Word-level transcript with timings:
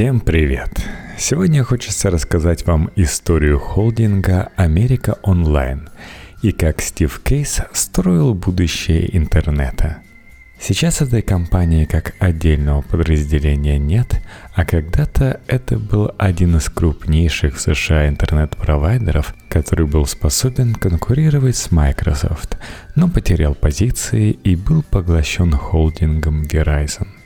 Всем 0.00 0.20
привет! 0.20 0.82
Сегодня 1.18 1.62
хочется 1.62 2.08
рассказать 2.08 2.64
вам 2.64 2.90
историю 2.96 3.58
холдинга 3.58 4.50
«Америка 4.56 5.18
онлайн» 5.22 5.90
и 6.40 6.52
как 6.52 6.80
Стив 6.80 7.20
Кейс 7.22 7.60
строил 7.74 8.32
будущее 8.32 9.14
интернета. 9.14 9.98
Сейчас 10.58 11.02
этой 11.02 11.20
компании 11.20 11.84
как 11.84 12.14
отдельного 12.18 12.80
подразделения 12.80 13.78
нет, 13.78 14.22
а 14.54 14.64
когда-то 14.64 15.42
это 15.46 15.78
был 15.78 16.10
один 16.16 16.56
из 16.56 16.70
крупнейших 16.70 17.56
в 17.56 17.60
США 17.60 18.08
интернет-провайдеров, 18.08 19.34
который 19.50 19.86
был 19.86 20.06
способен 20.06 20.74
конкурировать 20.74 21.56
с 21.56 21.70
Microsoft, 21.70 22.56
но 22.94 23.06
потерял 23.10 23.54
позиции 23.54 24.30
и 24.30 24.56
был 24.56 24.82
поглощен 24.82 25.52
холдингом 25.52 26.44
Verizon. 26.44 27.19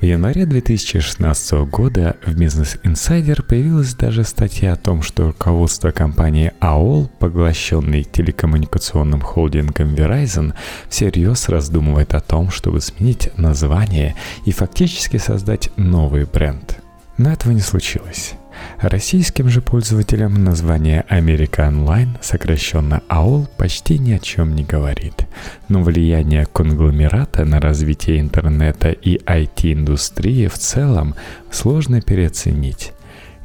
В 0.00 0.04
январе 0.04 0.46
2016 0.46 1.52
года 1.68 2.16
в 2.24 2.30
Business 2.40 2.80
Insider 2.84 3.42
появилась 3.42 3.94
даже 3.94 4.22
статья 4.22 4.74
о 4.74 4.76
том, 4.76 5.02
что 5.02 5.26
руководство 5.26 5.90
компании 5.90 6.52
AOL, 6.60 7.10
поглощенной 7.18 8.04
телекоммуникационным 8.04 9.20
холдингом 9.20 9.96
Verizon, 9.96 10.54
всерьез 10.88 11.48
раздумывает 11.48 12.14
о 12.14 12.20
том, 12.20 12.50
чтобы 12.52 12.80
сменить 12.80 13.36
название 13.36 14.14
и 14.44 14.52
фактически 14.52 15.16
создать 15.16 15.70
новый 15.76 16.26
бренд. 16.26 16.78
Но 17.16 17.32
этого 17.32 17.50
не 17.50 17.60
случилось. 17.60 18.34
Российским 18.80 19.48
же 19.48 19.60
пользователям 19.60 20.44
название 20.44 21.04
Америка 21.08 21.66
Онлайн, 21.68 22.16
сокращенно 22.20 23.02
АОЛ, 23.08 23.48
почти 23.56 23.98
ни 23.98 24.12
о 24.12 24.18
чем 24.18 24.54
не 24.54 24.64
говорит. 24.64 25.26
Но 25.68 25.82
влияние 25.82 26.46
конгломерата 26.46 27.44
на 27.44 27.60
развитие 27.60 28.20
интернета 28.20 28.90
и 28.90 29.18
IT-индустрии 29.18 30.46
в 30.46 30.54
целом 30.54 31.14
сложно 31.50 32.00
переоценить. 32.00 32.92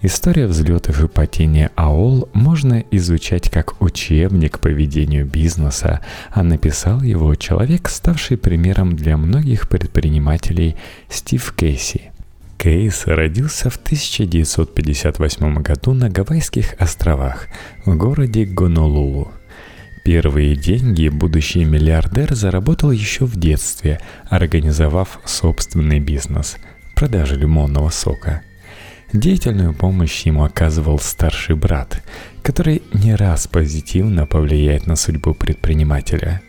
История 0.05 0.48
взлетов 0.48 1.02
и 1.02 1.07
падения 1.07 1.71
АОЛ 1.76 2.29
можно 2.34 2.84
изучать 2.91 3.49
как 3.49 3.82
учебник 3.82 4.60
по 4.60 4.68
ведению 4.68 5.26
бизнеса, 5.26 6.01
а 6.29 6.43
написал 6.43 7.01
его 7.01 7.34
человек, 7.35 7.88
ставший 7.88 8.38
примером 8.38 8.98
для 8.98 9.16
многих 9.16 9.70
предпринимателей 9.70 10.76
Стив 11.07 11.54
Кейси– 11.54 12.01
Кейс 12.64 13.08
родился 13.08 13.70
в 13.70 13.76
1958 13.76 15.62
году 15.62 15.94
на 15.94 16.10
Гавайских 16.10 16.76
островах, 16.80 17.50
в 17.84 17.98
городе 17.98 18.46
Гонолулу. 18.46 19.34
Первые 20.06 20.56
деньги 20.56 21.10
будущий 21.10 21.66
миллиардер 21.66 22.34
заработал 22.34 22.91
еще 22.91 23.26
в 23.26 23.36
детстве, 23.36 24.00
организовав 24.30 25.20
собственный 25.26 26.00
бизнес– 26.00 26.56
продажи 26.96 27.36
лимонного 27.36 27.90
сока. 27.90 28.44
Деятельную 29.12 29.74
помощь 29.74 30.22
ему 30.22 30.46
оказывал 30.46 31.00
старший 31.00 31.58
брат, 31.58 32.02
который 32.44 32.82
не 32.94 33.14
раз 33.14 33.46
позитивно 33.46 34.26
повлияет 34.26 34.88
на 34.88 34.96
судьбу 34.96 35.34
предпринимателя. 35.34 36.41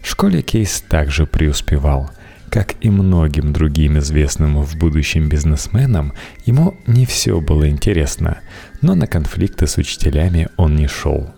В 0.00 0.08
школе 0.08 0.42
Кейс 0.42 0.80
также 0.80 1.26
преуспевал– 1.26 2.08
как 2.50 2.74
и 2.80 2.90
многим 2.90 3.52
другим 3.52 3.98
известным 3.98 4.62
в 4.62 4.76
будущем 4.76 5.28
бизнесменам, 5.28 6.12
ему 6.44 6.76
не 6.86 7.06
все 7.06 7.40
было 7.40 7.68
интересно, 7.68 8.38
но 8.82 8.94
на 8.94 9.06
конфликты 9.06 9.66
с 9.66 9.78
учителями 9.78 10.48
он 10.56 10.74
не 10.74 10.88
шел. 10.88 11.30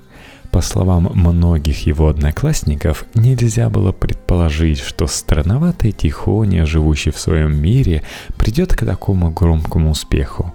По 0.51 0.61
словам 0.61 1.11
многих 1.15 1.87
его 1.87 2.09
одноклассников, 2.09 3.07
нельзя 3.15 3.71
было 3.71 3.93
предположить, 3.93 4.81
что 4.81 5.07
странноватый 5.07 5.93
Тихоня, 5.93 6.67
живущий 6.67 7.11
в 7.11 7.19
своем 7.19 7.57
мире, 7.57 8.03
придет 8.37 8.75
к 8.75 8.85
такому 8.85 9.31
громкому 9.31 9.91
успеху. 9.91 10.53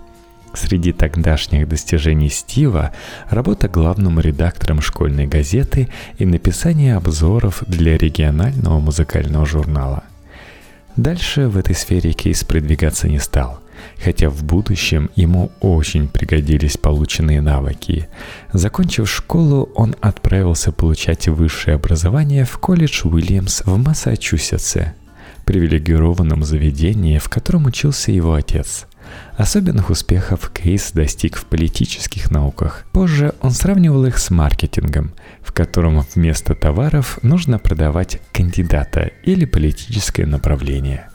Среди 0.54 0.92
тогдашних 0.92 1.68
достижений 1.68 2.30
Стива 2.30 2.92
работа 3.30 3.68
главным 3.68 4.20
редактором 4.20 4.82
школьной 4.82 5.28
газеты 5.28 5.90
и 6.18 6.26
написание 6.26 6.96
обзоров 6.96 7.64
для 7.68 7.98
регионального 7.98 8.80
музыкального 8.80 9.46
журнала– 9.46 10.04
Дальше 10.98 11.48
в 11.48 11.58
этой 11.58 11.76
сфере 11.76 12.12
Кейс 12.12 12.44
продвигаться 12.44 13.08
не 13.08 13.20
стал, 13.20 13.60
хотя 14.04 14.32
в 14.32 14.44
будущем 14.44 15.12
ему 15.16 15.52
очень 15.60 16.08
пригодились 16.08 16.76
полученные 16.76 17.40
навыки. 17.40 18.08
Закончив 18.52 19.08
школу, 19.08 19.70
он 19.76 19.96
отправился 20.02 20.72
получать 20.72 21.28
высшее 21.28 21.76
образование 21.76 22.46
в 22.46 22.58
колледж 22.58 23.04
Уильямс 23.06 23.62
в 23.64 23.78
Массачусетсе, 23.78 24.96
привилегированном 25.46 26.44
заведении, 26.44 27.20
в 27.20 27.30
котором 27.30 27.68
учился 27.68 28.12
его 28.12 28.34
отец– 28.34 28.88
Особенных 29.38 29.90
успехов 29.90 30.50
Кейс 30.50 30.92
достиг 30.92 31.38
в 31.38 31.46
политических 31.46 32.32
науках. 32.32 32.86
Позже 32.92 33.34
он 33.42 33.52
сравнивал 33.52 34.06
их 34.06 34.18
с 34.18 34.30
маркетингом, 34.32 35.14
в 35.48 35.54
котором 35.54 36.06
вместо 36.14 36.54
товаров 36.54 37.18
нужно 37.24 37.58
продавать 37.58 38.20
кандидата 38.34 39.12
или 39.24 39.46
политическое 39.46 40.26
направление. 40.26 41.08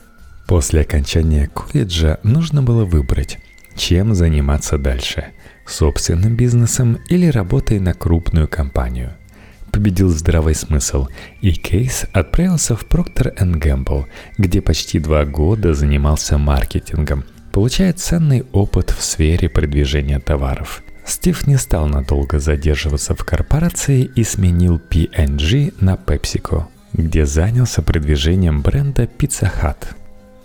После 0.47 0.81
окончания 0.81 1.47
колледжа 1.47 2.19
нужно 2.23 2.63
было 2.63 2.83
выбрать, 2.83 3.37
чем 3.75 4.15
заниматься 4.15 4.77
дальше– 4.77 5.27
собственным 5.65 6.35
бизнесом 6.35 6.97
или 7.07 7.27
работой 7.27 7.79
на 7.79 7.93
крупную 7.93 8.47
компанию– 8.47 9.13
победил 9.73 10.09
здравый 10.09 10.53
смысл, 10.53 11.07
и 11.41 11.51
Кейс 11.51 12.05
отправился 12.13 12.75
в 12.75 12.85
Procter 12.85 13.35
Gamble, 13.35 14.05
где 14.37 14.61
почти 14.61 14.99
два 14.99 15.25
года 15.25 15.73
занимался 15.73 16.37
маркетингом, 16.37 17.25
получает 17.51 17.99
ценный 17.99 18.45
опыт 18.53 18.91
в 18.91 19.03
сфере 19.03 19.49
продвижения 19.49 20.19
товаров. 20.19 20.82
Стив 21.05 21.47
не 21.47 21.57
стал 21.57 21.87
надолго 21.87 22.39
задерживаться 22.39 23.13
в 23.15 23.23
корпорации 23.23 24.03
и 24.15 24.23
сменил 24.23 24.79
P&G 24.79 25.71
на 25.79 25.95
PepsiCo, 25.95 26.65
где 26.93 27.25
занялся 27.25 27.81
продвижением 27.81 28.61
бренда 28.61 29.03
Pizza 29.03 29.51
Hut. 29.61 29.87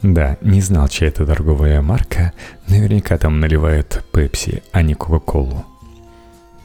Да, 0.03 0.37
не 0.43 0.61
знал, 0.61 0.89
чья 0.89 1.09
это 1.09 1.27
торговая 1.27 1.83
марка, 1.83 2.33
наверняка 2.69 3.19
там 3.19 3.41
наливают 3.41 4.05
Pepsi, 4.13 4.63
а 4.73 4.83
не 4.83 4.95
Coca-Cola. 4.95 5.65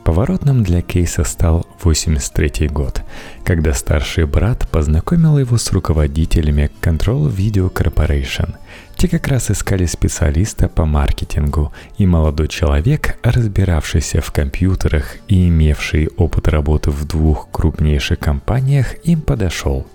Поворотным 0.04 0.64
для 0.64 0.82
Кейса 0.82 1.24
стал 1.24 1.66
83 1.82 2.68
год, 2.68 3.02
когда 3.46 3.74
старший 3.74 4.26
брат 4.26 4.68
познакомил 4.70 5.38
его 5.38 5.58
с 5.58 5.72
руководителями 5.72 6.70
Control 6.82 7.34
Video 7.34 7.72
Corporation. 7.72 8.56
Те 9.04 9.10
как 9.10 9.28
раз 9.28 9.52
искали 9.52 9.86
специалиста 9.86 10.70
по 10.70 10.86
маркетингу, 10.86 11.74
и 11.98 12.06
молодой 12.06 12.48
человек, 12.48 13.18
разбиравшийся 13.22 14.22
в 14.22 14.32
компьютерах 14.32 15.18
и 15.28 15.50
имевший 15.50 16.08
опыт 16.16 16.48
работы 16.48 16.90
в 16.90 17.06
двух 17.06 17.52
крупнейших 17.52 18.18
компаниях, 18.18 18.96
им 19.06 19.20
подошел. 19.20 19.86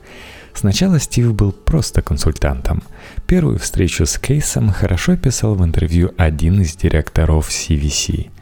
Сначала 0.53 1.01
Стив 1.01 1.33
был 1.33 1.53
просто 1.53 2.03
консультантом. 2.03 2.83
Первую 3.27 3.59
встречу 3.59 4.05
с 4.05 4.19
Кейсом 4.19 4.71
хорошо 4.73 5.17
писал 5.17 5.55
в 5.55 5.65
интервью 5.65 6.13
один 6.19 6.61
из 6.61 6.77
директоров 6.77 7.49
CVC– 7.49 8.29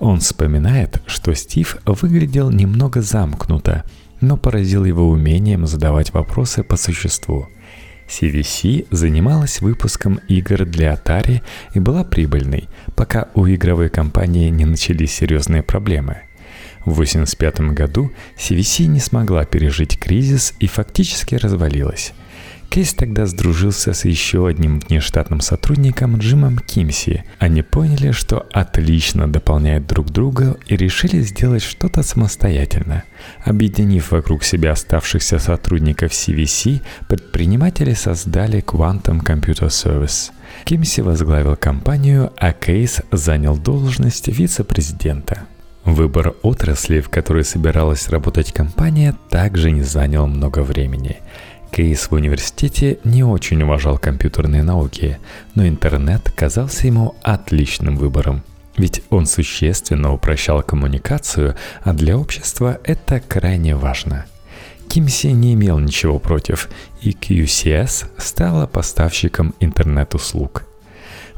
он 0.00 0.20
вспоминает, 0.20 1.02
что 1.06 1.34
Стив 1.34 1.76
выглядел 1.84 2.50
немного 2.50 3.02
замкнуто, 3.02 3.84
но 4.22 4.38
поразил 4.38 4.86
его 4.86 5.08
умением 5.08 5.66
задавать 5.66 6.14
вопросы 6.14 6.64
по 6.64 6.76
существу. 6.76 7.48
CVC 8.10 8.86
занималась 8.90 9.60
выпуском 9.60 10.20
игр 10.28 10.64
для 10.64 10.94
Atari 10.94 11.42
и 11.74 11.80
была 11.80 12.04
прибыльной, 12.04 12.68
пока 12.96 13.28
у 13.34 13.46
игровой 13.46 13.88
компании 13.88 14.50
не 14.50 14.64
начались 14.64 15.14
серьезные 15.14 15.62
проблемы. 15.62 16.22
В 16.80 16.92
1985 16.92 17.60
году 17.74 18.10
CVC 18.36 18.86
не 18.86 19.00
смогла 19.00 19.44
пережить 19.44 19.98
кризис 19.98 20.54
и 20.58 20.66
фактически 20.66 21.36
развалилась. 21.36 22.12
Кейс 22.70 22.94
тогда 22.94 23.26
сдружился 23.26 23.92
с 23.92 24.04
еще 24.04 24.46
одним 24.46 24.78
внештатным 24.78 25.40
сотрудником 25.40 26.18
Джимом 26.18 26.60
Кимси. 26.60 27.24
Они 27.40 27.62
поняли, 27.62 28.12
что 28.12 28.46
отлично 28.52 29.26
дополняют 29.26 29.88
друг 29.88 30.10
друга 30.10 30.56
и 30.68 30.76
решили 30.76 31.20
сделать 31.20 31.64
что-то 31.64 32.04
самостоятельно. 32.04 33.02
Объединив 33.44 34.12
вокруг 34.12 34.44
себя 34.44 34.70
оставшихся 34.70 35.40
сотрудников 35.40 36.12
CVC, 36.12 36.80
предприниматели 37.08 37.92
создали 37.92 38.62
Quantum 38.62 39.20
Computer 39.20 39.66
Service. 39.66 40.30
Кимси 40.62 41.00
возглавил 41.00 41.56
компанию, 41.56 42.32
а 42.36 42.52
Кейс 42.52 43.00
занял 43.10 43.58
должность 43.58 44.28
вице-президента. 44.28 45.40
Выбор 45.84 46.34
отрасли, 46.42 47.00
в 47.00 47.08
которой 47.08 47.42
собиралась 47.42 48.08
работать 48.10 48.52
компания, 48.52 49.16
также 49.28 49.72
не 49.72 49.82
занял 49.82 50.28
много 50.28 50.60
времени– 50.62 51.16
Кейс 51.72 52.10
в 52.10 52.14
университете 52.14 52.98
не 53.04 53.22
очень 53.22 53.62
уважал 53.62 53.96
компьютерные 53.96 54.62
науки, 54.62 55.18
но 55.54 55.66
интернет 55.66 56.30
казался 56.30 56.86
ему 56.86 57.14
отличным 57.22 57.96
выбором. 57.96 58.42
Ведь 58.76 59.02
он 59.10 59.26
существенно 59.26 60.12
упрощал 60.12 60.62
коммуникацию, 60.62 61.54
а 61.82 61.92
для 61.92 62.16
общества 62.16 62.80
это 62.84 63.20
крайне 63.20 63.76
важно. 63.76 64.26
Кимси 64.88 65.28
не 65.28 65.54
имел 65.54 65.78
ничего 65.78 66.18
против, 66.18 66.68
и 67.00 67.10
QCS 67.10 68.06
стала 68.18 68.66
поставщиком 68.66 69.54
интернет-услуг. 69.60 70.64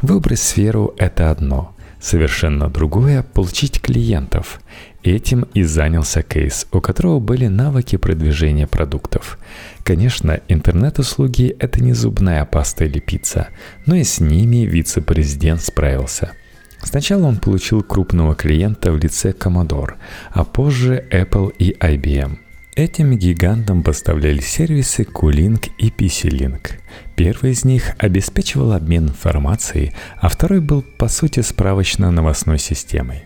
Выбрать 0.01 0.41
сферу– 0.41 0.95
это 0.99 1.31
одно, 1.31 1.75
совершенно 2.01 2.71
другое– 2.71 3.23
получить 3.35 3.83
клиентов. 3.83 4.61
Этим 5.03 5.47
и 5.55 5.63
занялся 5.63 6.23
Кейс, 6.23 6.67
у 6.73 6.81
которого 6.81 7.19
были 7.19 7.49
навыки 7.49 7.97
продвижения 7.97 8.67
продуктов. 8.67 9.39
Конечно, 9.83 10.41
интернет-услуги– 10.49 11.57
это 11.59 11.83
не 11.83 11.93
зубная 11.93 12.45
паста 12.45 12.85
или 12.85 13.01
пицца, 13.01 13.49
но 13.85 13.97
и 13.97 14.05
с 14.05 14.21
ними 14.21 14.59
вице-президент 14.67 15.61
справился– 15.61 16.33
Сначала 16.83 17.27
он 17.27 17.37
получил 17.39 17.83
крупного 17.83 18.35
клиента 18.35 18.93
в 18.93 18.99
лице 18.99 19.31
Commodore, 19.31 19.95
а 20.31 20.45
позже 20.45 21.05
Apple 21.11 21.55
и 21.59 21.77
IBM. 21.79 22.39
Этим 22.75 23.17
гигантам 23.17 23.83
поставляли 23.83 24.41
сервисы 24.41 25.05
Q-Link 25.05 25.71
и 25.79 25.91
PC-Link. 25.91 26.73
Первый 27.17 27.53
из 27.53 27.65
них 27.65 27.93
обеспечивал 27.99 28.73
обмен 28.73 29.09
информацией, 29.09 29.93
а 30.21 30.29
второй 30.29 30.61
был 30.61 30.83
по 30.83 31.09
сути 31.09 31.41
справочно-новостной 31.41 32.59
системой. 32.59 33.25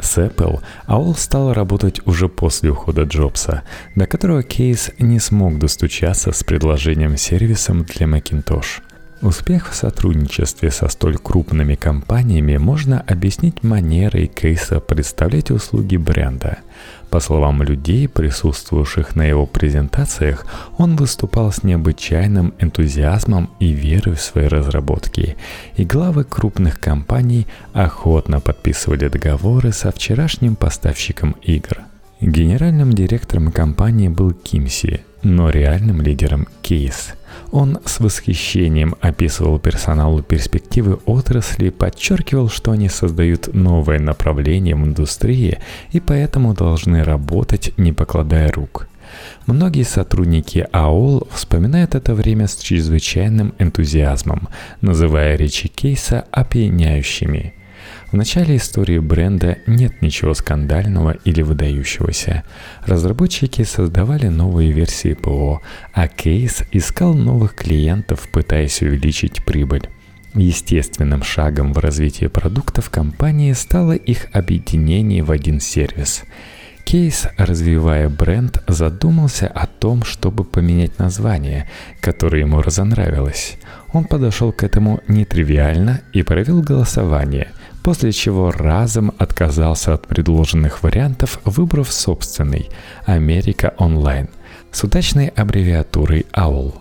С 0.00 0.18
Apple 0.18 0.60
AOL 0.86 1.16
стал 1.16 1.52
работать 1.52 2.00
уже 2.06 2.28
после 2.28 2.70
ухода 2.70 3.02
Джобса, 3.02 3.62
до 3.94 4.06
которого 4.06 4.42
Кейс 4.42 4.90
не 4.98 5.20
смог 5.20 5.58
достучаться 5.58 6.32
с 6.32 6.42
предложением 6.44 7.16
сервисом 7.16 7.84
для 7.84 8.06
Macintosh– 8.06 8.82
Успех 9.24 9.70
в 9.70 9.74
сотрудничестве 9.74 10.70
со 10.70 10.86
столь 10.88 11.16
крупными 11.16 11.76
компаниями 11.76 12.58
можно 12.58 13.00
объяснить 13.00 13.62
манерой 13.62 14.26
Кейса 14.26 14.80
представлять 14.80 15.50
услуги 15.50 15.96
бренда. 15.96 16.58
По 17.08 17.20
словам 17.20 17.62
людей, 17.62 18.06
присутствовавших 18.06 19.16
на 19.16 19.22
его 19.22 19.46
презентациях, 19.46 20.44
он 20.76 20.96
выступал 20.96 21.52
с 21.52 21.62
необычайным 21.62 22.52
энтузиазмом 22.58 23.48
и 23.60 23.68
верой 23.68 24.14
в 24.16 24.20
свои 24.20 24.46
разработки, 24.46 25.38
и 25.76 25.86
главы 25.86 26.24
крупных 26.24 26.78
компаний 26.78 27.46
охотно 27.72 28.40
подписывали 28.40 29.08
договоры 29.08 29.72
со 29.72 29.90
вчерашним 29.90 30.54
поставщиком 30.54 31.34
игр. 31.40 31.78
Генеральным 32.20 32.92
директором 32.92 33.52
компании 33.52 34.08
был 34.08 34.32
Кимси, 34.32 35.00
но 35.24 35.50
реальным 35.50 36.00
лидером– 36.00 36.46
Кейс– 36.62 37.14
он 37.54 37.78
с 37.84 38.00
восхищением 38.00 38.96
описывал 39.00 39.60
персоналу 39.60 40.22
перспективы 40.22 40.98
отрасли, 41.06 41.70
подчеркивал, 41.70 42.48
что 42.48 42.72
они 42.72 42.88
создают 42.88 43.54
новое 43.54 44.00
направление 44.00 44.74
в 44.74 44.84
индустрии 44.84 45.60
и 45.92 46.00
поэтому 46.00 46.52
должны 46.54 47.04
работать, 47.04 47.72
не 47.76 47.92
покладая 47.92 48.50
рук. 48.50 48.88
Многие 49.46 49.84
сотрудники 49.84 50.66
АОЛ 50.72 51.28
вспоминают 51.30 51.94
это 51.94 52.14
время 52.14 52.48
с 52.48 52.56
чрезвычайным 52.56 53.54
энтузиазмом, 53.60 54.48
называя 54.80 55.36
речи 55.36 55.68
Кейса 55.68 56.24
опьяняющими– 56.32 57.54
в 58.14 58.16
начале 58.16 58.58
истории 58.58 59.00
бренда 59.00 59.58
нет 59.66 60.00
ничего 60.00 60.34
скандального 60.34 61.16
или 61.24 61.42
выдающегося. 61.42 62.44
Разработчики 62.86 63.64
создавали 63.64 64.28
новые 64.28 64.70
версии 64.70 65.14
ПО, 65.14 65.62
а 65.92 66.06
Кейс 66.06 66.62
искал 66.70 67.14
новых 67.14 67.56
клиентов, 67.56 68.28
пытаясь 68.30 68.82
увеличить 68.82 69.44
прибыль. 69.44 69.88
Естественным 70.32 71.24
шагом 71.24 71.72
в 71.72 71.78
развитии 71.78 72.26
продуктов 72.26 72.88
компании 72.88 73.52
стало 73.52 73.96
их 73.96 74.28
объединение 74.32 75.24
в 75.24 75.32
один 75.32 75.58
сервис. 75.58 76.22
Кейс, 76.84 77.26
развивая 77.36 78.08
бренд, 78.08 78.62
задумался 78.68 79.48
о 79.48 79.66
том, 79.66 80.04
чтобы 80.04 80.44
поменять 80.44 81.00
название, 81.00 81.68
которое 82.00 82.42
ему 82.42 82.62
разонравилось. 82.62 83.56
Он 83.92 84.04
подошел 84.04 84.52
к 84.52 84.62
этому 84.62 85.00
нетривиально 85.08 86.02
и 86.12 86.22
провел 86.22 86.62
голосование– 86.62 87.48
после 87.84 88.12
чего 88.12 88.50
разом 88.50 89.12
отказался 89.18 89.92
от 89.92 90.06
предложенных 90.06 90.82
вариантов, 90.82 91.38
выбрав 91.44 91.92
собственный 91.92 92.70
«Америка 93.04 93.74
онлайн» 93.76 94.28
с 94.72 94.82
удачной 94.82 95.28
аббревиатурой 95.28 96.26
AUL. 96.32 96.74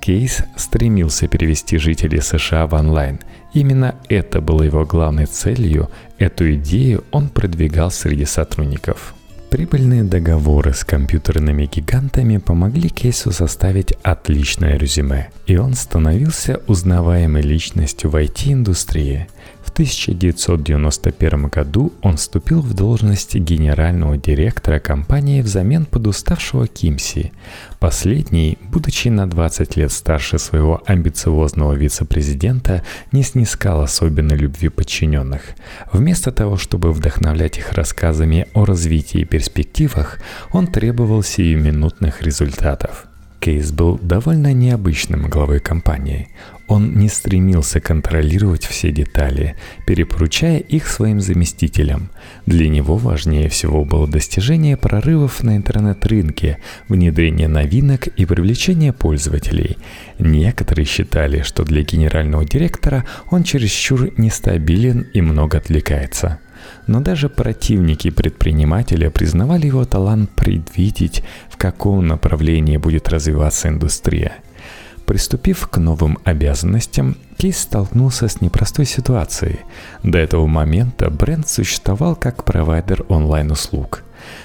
Кейс 0.00 0.44
стремился 0.56 1.26
перевести 1.26 1.78
жителей 1.78 2.20
США 2.20 2.68
в 2.68 2.74
онлайн. 2.74 3.18
Именно 3.54 3.96
это 4.08 4.40
было 4.40 4.62
его 4.62 4.84
главной 4.84 5.26
целью, 5.26 5.90
эту 6.16 6.54
идею 6.54 7.02
он 7.10 7.28
продвигал 7.28 7.90
среди 7.90 8.24
сотрудников. 8.24 9.16
Прибыльные 9.50 10.04
договоры 10.04 10.74
с 10.74 10.84
компьютерными 10.84 11.66
гигантами 11.66 12.38
помогли 12.38 12.88
Кейсу 12.88 13.32
составить 13.32 13.94
отличное 14.02 14.76
резюме, 14.76 15.30
и 15.46 15.56
он 15.56 15.74
становился 15.74 16.60
узнаваемой 16.66 17.42
личностью 17.42 18.10
в 18.10 18.16
IT-индустрии. 18.16 19.28
1991 19.76 21.48
году 21.48 21.92
он 22.00 22.16
вступил 22.16 22.62
в 22.62 22.72
должность 22.72 23.34
генерального 23.34 24.16
директора 24.16 24.78
компании 24.78 25.42
взамен 25.42 25.84
подуставшего 25.84 26.66
Кимси. 26.66 27.32
Последний, 27.78 28.56
будучи 28.72 29.08
на 29.08 29.28
20 29.28 29.76
лет 29.76 29.92
старше 29.92 30.38
своего 30.38 30.82
амбициозного 30.86 31.74
вице-президента, 31.74 32.84
не 33.12 33.22
снискал 33.22 33.82
особенной 33.82 34.36
любви 34.36 34.70
подчиненных. 34.70 35.42
Вместо 35.92 36.32
того, 36.32 36.56
чтобы 36.56 36.90
вдохновлять 36.90 37.58
их 37.58 37.74
рассказами 37.74 38.46
о 38.54 38.64
развитии 38.64 39.20
и 39.20 39.24
перспективах, 39.26 40.20
он 40.52 40.68
требовал 40.68 41.22
сиюминутных 41.22 42.22
результатов– 42.22 43.08
Кейс 43.46 43.70
был 43.70 43.96
довольно 44.02 44.52
необычным 44.52 45.30
главой 45.30 45.60
компании. 45.60 46.26
Он 46.66 46.96
не 46.96 47.08
стремился 47.08 47.78
контролировать 47.78 48.64
все 48.64 48.90
детали, 48.90 49.54
перепоручая 49.86 50.58
их 50.58 50.88
своим 50.88 51.20
заместителям. 51.20 52.10
Для 52.44 52.68
него 52.68 52.96
важнее 52.96 53.48
всего 53.48 53.84
было 53.84 54.08
достижение 54.08 54.76
прорывов 54.76 55.44
на 55.44 55.56
интернет-рынке, 55.56 56.58
внедрение 56.88 57.46
новинок 57.46 58.08
и 58.08 58.26
привлечение 58.26 58.92
пользователей. 58.92 59.78
Некоторые 60.18 60.84
считали, 60.84 61.42
что 61.42 61.62
для 61.62 61.82
генерального 61.82 62.44
директора 62.44 63.04
он 63.30 63.44
чересчур 63.44 64.10
нестабилен 64.16 65.06
и 65.14 65.20
много 65.20 65.58
отвлекается– 65.58 66.40
но 66.86 67.00
даже 67.00 67.28
противники 67.28 68.10
предпринимателя 68.10 69.10
признавали 69.10 69.66
его 69.66 69.84
талант 69.84 70.30
предвидеть, 70.30 71.22
в 71.48 71.56
каком 71.56 72.06
направлении 72.06 72.76
будет 72.76 73.08
развиваться 73.08 73.68
индустрия. 73.68 74.36
Приступив 75.06 75.68
к 75.68 75.78
новым 75.78 76.18
обязанностям, 76.24 77.16
Кейс 77.38 77.58
столкнулся 77.58 78.28
с 78.28 78.40
непростой 78.40 78.86
ситуацией. 78.86 79.60
До 80.02 80.18
этого 80.18 80.46
момента 80.46 81.10
бренд 81.10 81.48
существовал 81.48 82.16
как 82.16 82.44
провайдер 82.44 83.04
онлайн-услуг. 83.08 84.02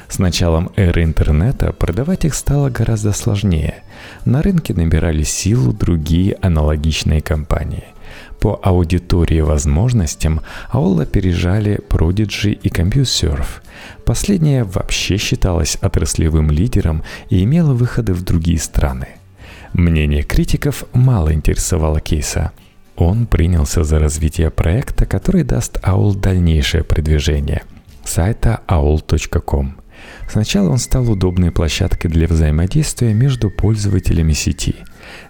С 0.07 0.19
началом 0.19 0.71
эры 0.75 1.03
интернета 1.03 1.73
продавать 1.73 2.25
их 2.25 2.35
стало 2.35 2.69
гораздо 2.69 3.13
сложнее. 3.13 3.83
На 4.25 4.43
рынке 4.43 4.73
набирали 4.73 5.23
силу 5.23 5.73
другие 5.73 6.37
аналогичные 6.41 7.21
компании– 7.21 7.85
по 8.39 8.59
аудитории 8.63 9.41
возможностям 9.41 10.41
AOL 10.71 11.03
опережали 11.03 11.79
Prodigy 11.89 12.51
и 12.51 12.69
CompuServe. 12.69 13.61
Последняя 14.05 14.63
вообще 14.63 15.17
считалась 15.17 15.77
отраслевым 15.81 16.51
лидером 16.51 17.03
и 17.29 17.43
имела 17.43 17.73
выходы 17.73 18.13
в 18.13 18.23
другие 18.23 18.59
страны. 18.59 19.07
Мнение 19.73 20.23
критиков 20.23 20.85
мало 20.93 21.33
интересовало 21.33 21.99
Кейса. 21.99 22.51
Он 22.95 23.25
принялся 23.25 23.83
за 23.83 23.99
развитие 23.99 24.49
проекта, 24.49 25.05
который 25.05 25.43
даст 25.43 25.77
AOL 25.77 26.19
дальнейшее 26.19 26.83
продвижение– 26.83 27.63
сайта 28.03 28.61
aol.com. 28.67 29.75
Сначала 30.29 30.69
он 30.69 30.77
стал 30.77 31.09
удобной 31.11 31.51
площадкой 31.51 32.07
для 32.07 32.27
взаимодействия 32.27 33.13
между 33.13 33.49
пользователями 33.49 34.33
сети. 34.33 34.75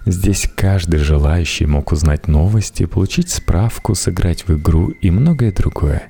Здесь 0.06 0.48
каждый 0.54 1.00
желающий 1.00 1.66
мог 1.66 1.92
узнать 1.92 2.28
новости, 2.28 2.86
получить 2.86 3.30
справку, 3.30 3.94
сыграть 3.94 4.46
в 4.46 4.56
игру 4.56 4.88
и 4.88 5.10
многое 5.10 5.50
другое. 5.50 6.04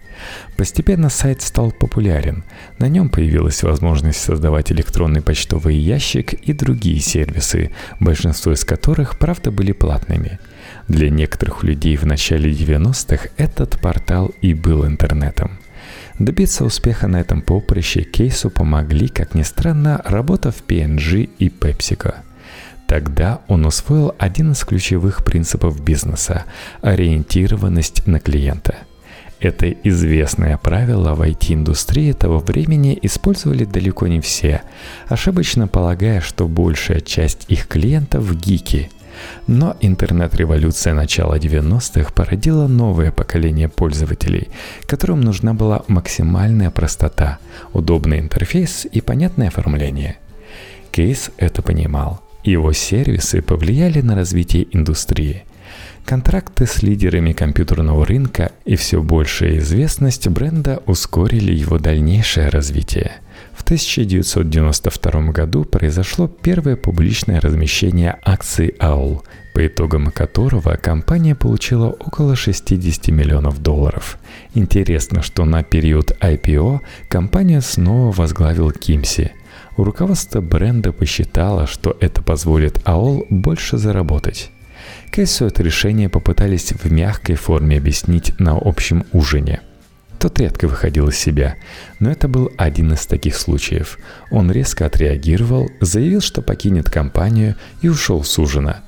Постепенно 0.56 1.08
сайт 1.08 1.42
стал 1.42 1.72
популярен. 1.72 2.44
На 2.78 2.88
нем 2.88 3.08
появилась 3.08 3.62
возможность 3.62 4.20
создавать 4.20 4.70
электронный 4.70 5.22
почтовый 5.22 5.76
ящик 5.76 6.34
и 6.34 6.52
другие 6.52 7.00
сервисы, 7.00 7.70
большинство 7.98 8.52
из 8.52 8.64
которых, 8.64 9.18
правда, 9.18 9.50
были 9.50 9.72
платными. 9.72 10.38
Для 10.88 11.10
некоторых 11.10 11.64
людей 11.64 11.96
в 11.96 12.04
начале 12.04 12.52
90-х 12.52 13.30
этот 13.36 13.80
портал 13.80 14.32
и 14.40 14.54
был 14.54 14.86
интернетом. 14.86 15.61
Добиться 16.18 16.64
успеха 16.64 17.08
на 17.08 17.20
этом 17.20 17.40
поприще 17.40 18.02
Кейсу 18.02 18.50
помогли, 18.50 19.08
как 19.08 19.34
ни 19.34 19.42
странно, 19.42 20.00
работа 20.04 20.52
в 20.52 20.62
P&G 20.62 21.28
и 21.38 21.48
PepsiCo. 21.48 22.14
Тогда 22.86 23.40
он 23.48 23.64
усвоил 23.64 24.14
один 24.18 24.52
из 24.52 24.64
ключевых 24.64 25.24
принципов 25.24 25.82
бизнеса– 25.82 26.44
ориентированность 26.82 28.06
на 28.06 28.20
клиента. 28.20 28.76
Это 29.40 29.72
известное 29.72 30.56
правило 30.58 31.14
в 31.14 31.22
IT-индустрии 31.22 32.12
того 32.12 32.38
времени 32.38 32.96
использовали 33.02 33.64
далеко 33.64 34.06
не 34.06 34.20
все, 34.20 34.62
ошибочно 35.08 35.66
полагая, 35.66 36.20
что 36.20 36.46
большая 36.46 37.00
часть 37.00 37.46
их 37.48 37.66
клиентов– 37.66 38.36
гики– 38.36 38.90
Но 39.46 39.76
интернет-революция 39.80 40.94
начала 40.94 41.38
90-х 41.38 42.12
породила 42.12 42.66
новое 42.66 43.10
поколение 43.10 43.68
пользователей, 43.68 44.48
которым 44.86 45.20
нужна 45.20 45.54
была 45.54 45.82
максимальная 45.88 46.70
простота, 46.70 47.38
удобный 47.72 48.18
интерфейс 48.18 48.86
и 48.90 49.00
понятное 49.00 49.48
оформление. 49.48 50.18
Кейс 50.90 51.30
это 51.38 51.62
понимал. 51.62 52.20
Его 52.44 52.72
сервисы 52.72 53.40
повлияли 53.40 54.00
на 54.00 54.14
развитие 54.14 54.66
индустрии– 54.76 55.44
Контракты 56.04 56.66
с 56.66 56.82
лидерами 56.82 57.32
компьютерного 57.32 58.04
рынка 58.04 58.52
и 58.64 58.76
все 58.76 59.02
большая 59.02 59.58
известность 59.58 60.28
бренда 60.28 60.82
ускорили 60.86 61.52
его 61.52 61.78
дальнейшее 61.78 62.48
развитие. 62.48 63.12
В 63.54 63.62
1992 63.62 65.32
году 65.32 65.64
произошло 65.64 66.26
первое 66.26 66.76
публичное 66.76 67.40
размещение 67.40 68.18
акций 68.24 68.74
AOL, 68.78 69.22
по 69.54 69.66
итогам 69.66 70.10
которого 70.10 70.76
компания 70.76 71.34
получила 71.34 71.88
около 71.88 72.34
60 72.34 73.08
миллионов 73.08 73.62
долларов. 73.62 74.18
Интересно, 74.54 75.22
что 75.22 75.44
на 75.44 75.62
период 75.62 76.12
IPO 76.20 76.80
компанию 77.08 77.60
снова 77.62 78.12
возглавил 78.12 78.70
Кимси. 78.70 79.32
У 79.76 79.84
руководства 79.84 80.40
бренда 80.40 80.92
посчитало, 80.92 81.66
что 81.66 81.96
это 82.00 82.22
позволит 82.22 82.78
AOL 82.84 83.26
больше 83.30 83.76
заработать. 83.76 84.50
Кэссу 85.10 85.46
это 85.46 85.62
решение 85.62 86.08
попытались 86.08 86.72
в 86.72 86.90
мягкой 86.90 87.36
форме 87.36 87.76
объяснить 87.76 88.38
на 88.40 88.56
общем 88.58 89.04
ужине. 89.12 89.60
Тот 90.22 90.38
редко 90.38 90.68
выходил 90.68 91.08
из 91.08 91.18
себя, 91.18 91.56
но 91.98 92.08
это 92.08 92.28
был 92.28 92.52
один 92.56 92.92
из 92.92 93.06
таких 93.06 93.34
случаев. 93.34 93.98
Он 94.30 94.52
резко 94.52 94.86
отреагировал, 94.86 95.68
заявил, 95.80 96.20
что 96.20 96.42
покинет 96.42 96.88
компанию 96.88 97.56
и 97.80 97.88
ушел 97.88 98.22
с 98.22 98.38
ужина. 98.38 98.82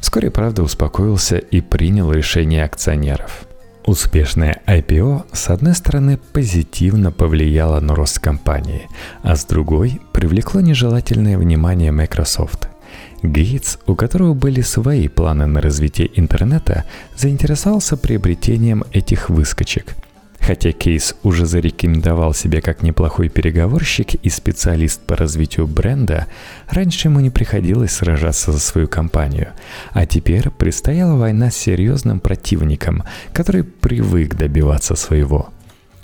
Вскоре, 0.00 0.30
правда, 0.30 0.62
успокоился 0.62 1.36
и 1.36 1.60
принял 1.60 2.10
решение 2.10 2.64
акционеров. 2.64 3.46
Успешное 3.84 4.62
IPO, 4.66 5.26
с 5.30 5.50
одной 5.50 5.74
стороны, 5.74 6.18
позитивно 6.32 7.12
повлияло 7.12 7.80
на 7.80 7.94
рост 7.94 8.18
компании, 8.18 8.88
а 9.22 9.36
с 9.36 9.44
другой 9.44 10.00
привлекло 10.14 10.62
нежелательное 10.62 11.36
внимание 11.36 11.92
Microsoft– 11.92 12.70
Гейтс, 13.22 13.78
у 13.86 13.94
которого 13.94 14.32
были 14.32 14.62
свои 14.62 15.08
планы 15.08 15.46
на 15.46 15.60
развитие 15.60 16.08
интернета, 16.18 16.84
заинтересовался 17.16 17.96
приобретением 17.96 18.84
этих 18.92 19.28
выскочек. 19.28 19.96
Хотя 20.40 20.72
Кейс 20.72 21.14
уже 21.22 21.46
зарекомендовал 21.46 22.32
себя 22.32 22.60
как 22.60 22.82
неплохой 22.82 23.28
переговорщик 23.28 24.14
и 24.14 24.30
специалист 24.30 25.00
по 25.00 25.16
развитию 25.16 25.66
бренда, 25.66 26.26
раньше 26.68 27.08
ему 27.08 27.20
не 27.20 27.30
приходилось 27.30 27.92
сражаться 27.92 28.52
за 28.52 28.60
свою 28.60 28.88
компанию, 28.88 29.48
а 29.92 30.06
теперь 30.06 30.48
предстояла 30.50 31.16
война 31.16 31.50
с 31.50 31.56
серьезным 31.56 32.20
противником, 32.20 33.04
который 33.32 33.64
привык 33.64 34.36
добиваться 34.36 34.96
своего– 34.96 35.50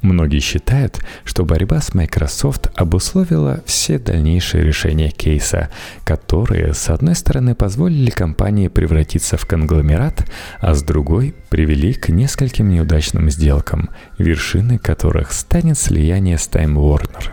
Многие 0.04 0.40
считают, 0.40 1.00
что 1.24 1.46
борьба 1.46 1.80
с 1.80 1.94
Microsoft 1.94 2.70
обусловила 2.74 3.62
все 3.64 3.98
дальнейшие 3.98 4.62
решения 4.62 5.08
кейса, 5.08 5.70
которые, 6.04 6.74
с 6.74 6.90
одной 6.90 7.14
стороны, 7.14 7.54
позволили 7.54 8.10
компании 8.10 8.68
превратиться 8.68 9.38
в 9.38 9.46
конгломерат, 9.46 10.30
а 10.60 10.74
с 10.74 10.82
другой 10.82 11.34
привели 11.48 11.94
к 11.94 12.10
нескольким 12.10 12.68
неудачным 12.68 13.30
сделкам, 13.30 13.88
вершиной 14.18 14.76
которых 14.76 15.32
станет 15.32 15.78
слияние 15.78 16.36
с 16.36 16.50
Time 16.50 16.74
Warner. 16.74 17.30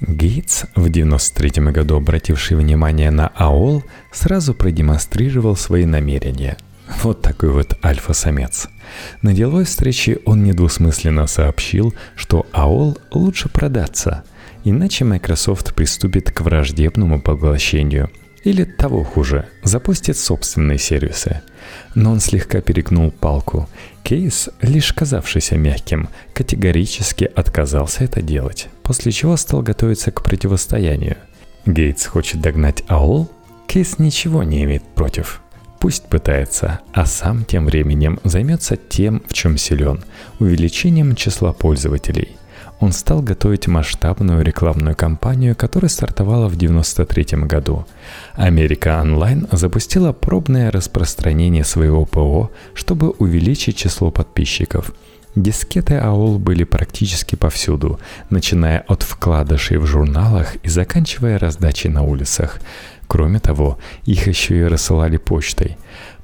Гейтс, 0.00 0.62
в 0.76 0.86
1993 0.86 1.72
году 1.72 1.96
обративший 1.96 2.56
внимание 2.56 3.10
на 3.10 3.30
AOL, 3.38 3.82
сразу 4.12 4.54
продемонстрировал 4.54 5.56
свои 5.56 5.84
намерения– 5.84 6.56
вот 7.02 7.22
такой 7.22 7.50
вот 7.50 7.76
альфа-самец. 7.84 8.68
На 9.22 9.32
деловой 9.32 9.64
встрече 9.64 10.18
он 10.24 10.44
недвусмысленно 10.44 11.26
сообщил, 11.26 11.94
что 12.14 12.46
AOL 12.52 12.98
лучше 13.10 13.48
продаться, 13.48 14.24
иначе 14.64 15.04
Microsoft 15.04 15.74
приступит 15.74 16.30
к 16.30 16.40
враждебному 16.40 17.20
поглощению 17.20 18.10
или 18.44 18.64
того 18.64 19.04
хуже, 19.04 19.48
запустит 19.62 20.16
собственные 20.16 20.78
сервисы. 20.78 21.42
Но 21.94 22.12
он 22.12 22.20
слегка 22.20 22.60
перегнул 22.60 23.10
палку. 23.10 23.68
Кейс, 24.02 24.48
лишь 24.62 24.92
казавшийся 24.92 25.56
мягким, 25.56 26.08
категорически 26.32 27.24
отказался 27.24 28.04
это 28.04 28.22
делать, 28.22 28.68
после 28.82 29.12
чего 29.12 29.36
стал 29.36 29.62
готовиться 29.62 30.10
к 30.12 30.22
противостоянию. 30.22 31.16
Гейтс 31.66 32.06
хочет 32.06 32.40
догнать 32.40 32.82
AOL? 32.88 33.28
Кейс 33.66 33.98
ничего 33.98 34.44
не 34.44 34.64
имеет 34.64 34.82
против– 34.94 35.42
Пусть 35.80 36.04
пытается, 36.04 36.80
а 36.92 37.06
сам 37.06 37.44
тем 37.44 37.66
временем 37.66 38.18
займется 38.24 38.76
тем, 38.76 39.22
в 39.28 39.32
чем 39.32 39.56
силен– 39.56 40.02
увеличением 40.40 41.14
числа 41.14 41.52
пользователей. 41.52 42.36
Он 42.80 42.92
стал 42.92 43.22
готовить 43.22 43.66
масштабную 43.66 44.44
рекламную 44.44 44.96
кампанию, 44.96 45.56
которая 45.56 45.88
стартовала 45.88 46.48
в 46.48 46.56
1993 46.56 47.46
году. 47.46 47.86
Америка 48.34 49.00
Онлайн 49.00 49.48
запустила 49.50 50.12
пробное 50.12 50.70
распространение 50.70 51.64
своего 51.64 52.04
ПО, 52.04 52.50
чтобы 52.74 53.10
увеличить 53.10 53.76
число 53.76 54.10
подписчиков– 54.10 54.92
Дискеты 55.34 55.94
AOL 55.94 56.38
были 56.38 56.64
практически 56.64 57.36
повсюду, 57.36 58.00
начиная 58.28 58.80
от 58.88 59.04
вкладышей 59.04 59.76
в 59.76 59.86
журналах 59.86 60.56
и 60.64 60.68
заканчивая 60.68 61.38
раздачей 61.38 61.90
на 61.90 62.02
улицах. 62.02 62.60
Кроме 63.08 63.40
того, 63.40 63.78
их 64.04 64.28
еще 64.28 64.58
и 64.60 64.64
рассылали 64.64 65.16
почтой. 65.16 65.76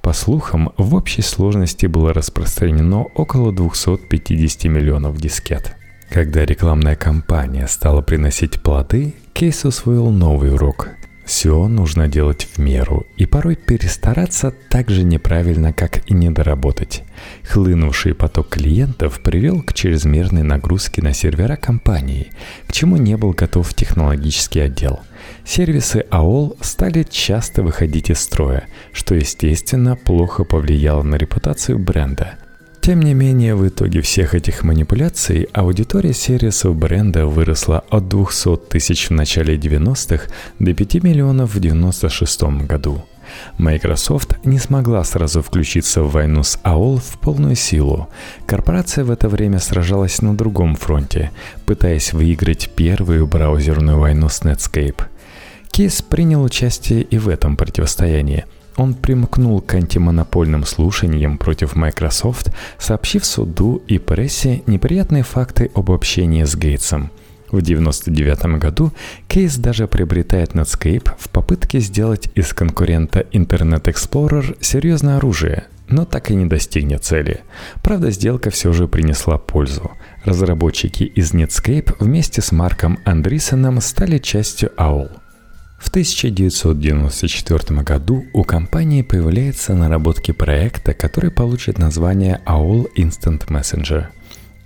По 0.03 0.13
слухам, 0.13 0.73
в 0.77 0.95
общей 0.95 1.23
сложности 1.23 1.87
было 1.87 2.13
распространено 2.13 3.05
около 3.15 3.53
250 3.53 4.65
миллионов 4.65 5.17
дискет. 5.17 5.75
Когда 6.11 6.45
рекламная 6.45 6.95
кампания 6.95 7.67
стала 7.67 8.03
приносить 8.03 8.63
плоды, 8.63 9.15
Кейс 9.33 9.65
усвоил 9.65 10.11
новый 10.11 10.53
урок. 10.53 10.91
Все 11.25 11.69
нужно 11.69 12.07
делать 12.07 12.47
в 12.53 12.59
меру, 12.59 13.07
и 13.17 13.25
порой 13.25 13.57
перестараться 13.57 14.53
так 14.69 14.91
же 14.91 15.05
неправильно, 15.05 15.73
как 15.73 16.09
и 16.11 16.15
недоработать. 16.15 17.03
Хлынувший 17.45 18.15
поток 18.15 18.51
клиентов 18.51 19.21
привел 19.21 19.63
к 19.63 19.73
чрезмерной 19.73 20.43
нагрузке 20.43 21.01
на 21.01 21.15
сервера 21.15 21.57
компании, 21.57 22.31
к 22.67 22.73
чему 22.73 22.99
не 22.99 23.17
был 23.17 23.33
готов 23.33 23.73
технологический 23.73 24.61
отдел. 24.61 25.01
Сервисы 25.47 26.05
AOL 26.11 26.59
стали 26.61 27.05
часто 27.05 27.63
выходить 27.63 28.11
из 28.11 28.21
строя, 28.21 28.65
что, 28.93 29.15
естественно, 29.15 29.97
плохо 29.97 30.45
повлияло 30.45 31.03
на 31.03 31.17
репутацию 31.17 31.79
бренда– 31.79 32.35
тем 32.85 33.01
не 33.01 33.15
менее, 33.15 33.55
в 33.55 33.67
итоге 33.67 34.03
всех 34.03 34.35
этих 34.35 34.63
манипуляций 34.63 35.49
аудитория 35.55 36.13
сервисов 36.13 36.77
бренда 36.77 37.25
выросла 37.25 37.83
от 37.89 38.11
200 38.11 38.59
тысяч 38.69 39.09
в 39.09 39.13
начале 39.13 39.57
90-х 39.57 40.27
до 40.59 40.75
5 40.75 41.03
миллионов 41.03 41.55
в 41.55 41.61
96 41.61 42.43
году. 42.69 43.03
Microsoft 43.57 44.45
не 44.45 44.59
смогла 44.59 45.03
сразу 45.05 45.41
включиться 45.41 46.03
в 46.03 46.11
войну 46.11 46.43
с 46.43 46.59
AOL 46.63 46.99
в 46.99 47.19
полную 47.21 47.55
силу. 47.55 48.11
Корпорация 48.45 49.05
в 49.05 49.11
это 49.11 49.31
время 49.31 49.61
сражалась 49.61 50.21
на 50.21 50.37
другом 50.37 50.77
фронте, 50.77 51.31
пытаясь 51.65 52.13
выиграть 52.13 52.69
первую 52.77 53.27
браузерную 53.27 53.99
войну 53.99 54.29
с 54.29 54.43
Netscape. 54.43 55.05
Кейс 55.71 56.03
принял 56.03 56.43
участие 56.43 57.01
и 57.01 57.17
в 57.17 57.31
этом 57.31 57.57
противостоянии– 57.57 58.45
он 58.77 58.95
примкнул 58.95 59.61
к 59.61 59.75
антимонопольным 59.75 60.65
слушаниям 60.65 61.39
против 61.39 61.77
Microsoft, 61.77 62.53
сообщив 62.79 63.25
суду 63.25 63.83
и 63.87 63.99
прессе 63.99 64.63
неприятные 64.67 65.23
факты 65.23 65.71
об 65.75 65.91
общении 65.91 66.45
с 66.45 66.57
Гейтсом. 66.57 67.11
В 67.47 67.59
1999 67.59 68.61
году 68.61 68.93
Кейс 69.29 69.57
даже 69.57 69.87
приобретает 69.87 70.55
Netscape 70.55 71.11
в 71.17 71.29
попытке 71.29 71.79
сделать 71.79 72.29
из 72.35 72.53
конкурента 72.53 73.21
Internet 73.33 73.85
Explorer 73.85 74.57
серьезное 74.61 75.19
оружие, 75.19 75.65
но 75.89 76.05
так 76.05 76.31
и 76.31 76.35
не 76.35 76.47
достигнет 76.47 77.05
цели. 77.05 77.43
Правда, 77.83 78.11
сделка 78.11 78.51
все 78.51 78.73
же 78.73 78.89
принесла 78.89 79.39
пользу. 79.39 79.93
Разработчики 80.25 81.05
из 81.05 81.33
Netscape 81.33 81.95
вместе 82.01 82.43
с 82.43 82.51
Марком 82.51 82.99
Андрисоном 83.05 83.81
стали 83.81 84.19
частью 84.19 84.73
AOL– 84.77 85.11
в 85.85 85.89
1994 85.89 87.83
году 87.83 88.25
у 88.33 88.43
компании 88.43 89.03
появляется 89.03 89.75
наработки 89.75 90.33
проекта, 90.33 90.95
который 90.95 91.31
получит 91.31 91.79
название 91.79 92.41
AOL 92.47 92.87
Instant 92.97 93.47
Messenger. 93.49 94.07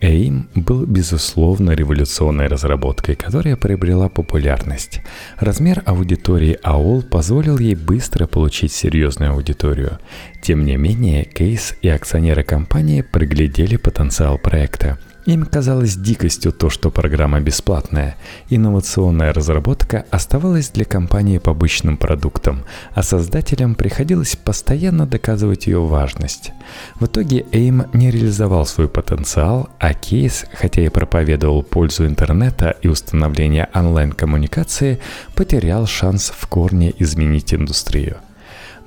AIM 0.01 0.45
был, 0.55 0.87
безусловно, 0.87 1.73
революционной 1.73 2.47
разработкой, 2.47 3.17
которая 3.17 3.57
приобрела 3.57 4.09
популярность. 4.09 5.01
Размер 5.41 5.83
аудитории 5.87 6.57
AOL 6.63 7.03
позволил 7.03 7.59
ей 7.59 7.75
быстро 7.75 8.29
получить 8.29 8.73
серьезную 8.73 9.33
аудиторию. 9.33 9.99
Тем 10.41 10.65
не 10.65 10.77
менее, 10.77 11.25
Кейс 11.25 11.75
и 11.83 11.89
акционеры 11.89 12.45
компании 12.45 13.03
проглядели 13.03 13.77
потенциал 13.77 14.39
проекта– 14.39 14.99
Им 15.29 15.45
казалось 15.45 15.95
дикостью 15.95 16.53
то, 16.53 16.71
что 16.71 16.91
программа 16.91 17.41
бесплатная. 17.41 18.17
Инновационная 18.49 19.35
разработка 19.35 20.07
оставалась 20.11 20.71
для 20.71 20.87
компании 20.87 21.37
побочным 21.37 21.99
продуктом, 21.99 22.65
а 22.95 23.03
создателям 23.03 23.75
приходилось 23.75 24.37
постоянно 24.37 25.07
доказывать 25.07 25.67
ее 25.67 25.85
важность. 25.85 26.53
В 26.95 27.05
итоге 27.05 27.41
AIM 27.53 27.91
не 27.93 28.11
реализовал 28.11 28.65
свой 28.65 28.89
потенциал, 28.89 29.69
а 29.79 29.93
кейс, 29.93 30.47
хотя 30.55 30.81
и 30.87 30.89
проповедовал 30.89 31.63
пользу 31.63 32.07
интернета 32.07 32.75
и 32.81 32.89
установления 32.89 33.69
онлайн-коммуникации, 33.75 34.99
потерял 35.35 35.87
шанс 35.87 36.33
в 36.35 36.47
корне 36.47 36.95
изменить 36.97 37.53
индустрию. 37.53 38.17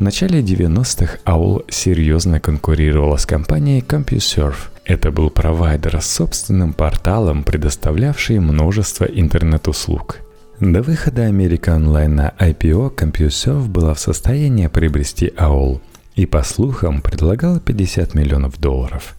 В 0.01 0.03
начале 0.03 0.41
90-х 0.41 1.19
AOL 1.25 1.65
серьезно 1.69 2.39
конкурировала 2.39 3.17
с 3.17 3.27
компанией 3.27 3.81
CompuServe– 3.81 4.55
это 4.85 5.11
был 5.11 5.29
провайдер 5.29 6.01
с 6.01 6.07
собственным 6.07 6.73
порталом, 6.73 7.43
предоставлявший 7.43 8.39
множество 8.39 9.05
интернет-услуг. 9.05 10.21
До 10.59 10.81
выхода 10.81 11.25
Америка 11.25 11.75
Онлайн 11.75 12.15
на 12.15 12.33
IPO 12.39 12.95
CompuServe 12.95 13.67
была 13.67 13.93
в 13.93 13.99
состоянии 13.99 14.65
приобрести 14.65 15.27
AOL 15.37 15.81
и, 16.15 16.25
по 16.25 16.41
слухам, 16.41 17.03
предлагала 17.03 17.59
50 17.59 18.15
миллионов 18.15 18.59
долларов. 18.59 19.15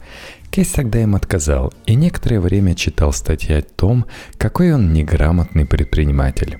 Кейс 0.50 0.72
тогда 0.72 1.00
им 1.00 1.14
отказал 1.14 1.72
и 1.86 1.94
некоторое 1.94 2.40
время 2.40 2.74
читал 2.74 3.12
статьи 3.12 3.54
о 3.54 3.62
том, 3.62 4.06
какой 4.36 4.74
он 4.74 4.92
неграмотный 4.92 5.64
предприниматель. 5.64 6.58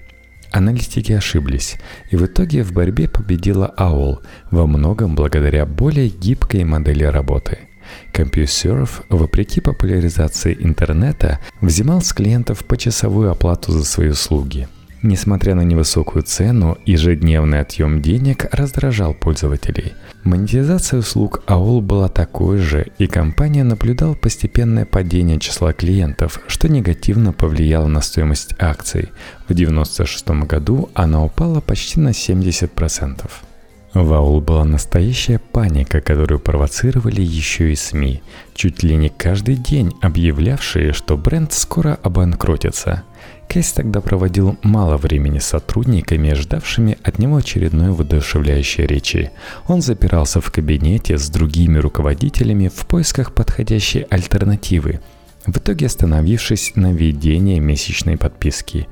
Аналитики 0.53 1.13
ошиблись, 1.13 1.77
и 2.11 2.17
в 2.17 2.27
итоге 2.27 2.63
в 2.63 2.73
борьбе 2.73 3.09
победила 3.09 3.75
AOL, 3.79 4.19
во 4.51 4.67
многом 4.67 5.15
благодаря 5.15 5.65
более 5.65 6.09
гибкой 6.09 6.65
модели 6.65 7.05
работы– 7.05 7.59
CompuServe, 8.13 9.05
вопреки 9.09 9.61
популяризации 9.61 10.57
интернета, 10.61 11.41
взимал 11.61 12.03
с 12.03 12.13
клиентов 12.13 12.65
почасовую 12.65 13.31
оплату 13.31 13.73
за 13.73 13.85
свои 13.85 14.09
услуги. 14.09 14.69
Несмотря 15.03 15.55
на 15.55 15.63
невысокую 15.63 16.23
цену, 16.23 16.79
ежедневный 16.87 17.61
отъем 17.61 18.01
денег 18.01 18.47
раздражал 18.53 19.15
пользователей. 19.15 19.95
Монетизация 20.25 21.01
услуг 21.01 21.43
AOL 21.49 21.81
была 21.81 22.09
такой 22.09 22.59
же, 22.59 22.87
и 22.99 23.09
компания 23.09 23.65
наблюдала 23.65 24.15
постепенное 24.15 24.85
падение 24.85 25.41
числа 25.41 25.73
клиентов, 25.73 26.41
что 26.47 26.69
негативно 26.69 27.33
повлияло 27.33 27.89
на 27.89 28.01
стоимость 28.03 28.55
акций. 28.61 29.11
В 29.49 29.51
1996 29.51 30.47
году 30.47 30.91
она 30.95 31.25
упала 31.25 31.61
почти 31.61 31.99
на 31.99 32.11
70%. 32.11 33.29
В 33.95 34.13
аул 34.15 34.41
была 34.41 34.65
настоящая 34.65 35.39
паника, 35.39 36.01
которую 36.01 36.39
провоцировали 36.39 37.21
еще 37.21 37.73
и 37.73 37.77
СМИ, 37.77 38.23
чуть 38.55 38.83
ли 38.85 38.97
не 38.97 39.11
каждый 39.11 39.57
день 39.57 39.93
объявлявшие, 40.01 40.93
что 40.93 41.19
бренд 41.19 41.53
скоро 41.53 41.99
обанкротится. 42.03 43.03
Кейс 43.53 43.71
тогда 43.73 44.01
проводил 44.01 44.57
мало 44.63 44.97
времени 44.97 45.39
с 45.39 45.45
сотрудниками, 45.45 46.33
ждавшими 46.33 46.97
от 47.03 47.19
него 47.19 47.37
очередной 47.37 47.91
воодушевляющей 47.91 48.87
речи. 48.87 49.31
Он 49.69 49.83
запирался 49.83 50.41
в 50.41 50.51
кабинете 50.51 51.19
с 51.19 51.29
другими 51.29 51.77
руководителями 51.77 52.69
в 52.69 52.87
поисках 52.87 53.35
подходящей 53.35 54.07
альтернативы, 54.09 55.01
в 55.45 55.59
итоге 55.59 55.85
остановившись 55.85 56.73
на 56.77 56.95
ведении 56.95 57.59
месячной 57.59 58.17
подписки. 58.17 58.89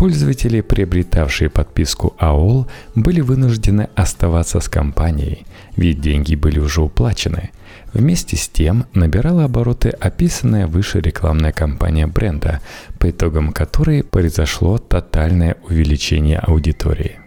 Пользователи, 0.00 0.62
приобретавшие 0.62 1.50
подписку 1.50 2.16
AOL, 2.18 2.66
были 2.94 3.20
вынуждены 3.20 3.90
оставаться 3.94 4.60
с 4.60 4.66
компанией, 4.66 5.44
ведь 5.76 6.00
деньги 6.00 6.34
были 6.36 6.58
уже 6.58 6.80
уплачены. 6.80 7.50
Вместе 7.92 8.38
с 8.38 8.48
тем 8.48 8.86
набирала 8.94 9.44
обороты 9.44 9.90
описанная 9.90 10.66
выше 10.66 11.02
рекламная 11.02 11.52
кампания 11.52 12.06
бренда, 12.06 12.62
по 12.98 13.10
итогам 13.10 13.52
которой 13.52 14.02
произошло 14.02 14.78
тотальное 14.78 15.58
увеличение 15.68 16.38
аудитории. 16.38 17.18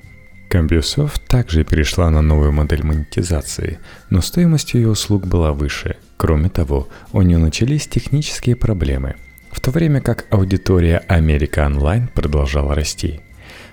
CompuSoft 0.52 1.28
также 1.28 1.66
перешла 1.66 2.10
на 2.10 2.24
новую 2.24 2.54
модель 2.54 2.84
монетизации, 2.84 3.78
но 4.10 4.20
стоимость 4.22 4.74
ее 4.74 4.90
услуг 4.90 5.28
была 5.28 5.54
выше. 5.54 5.98
Кроме 6.18 6.50
того, 6.50 6.88
у 7.12 7.22
нее 7.22 7.38
начались 7.38 7.88
технические 7.88 8.56
проблемы– 8.56 9.14
в 9.54 9.60
то 9.60 9.72
время 9.72 10.02
как 10.02 10.26
аудитория 10.32 10.98
Америка 11.08 11.66
Онлайн 11.66 12.08
продолжала 12.08 12.74
расти. 12.74 13.22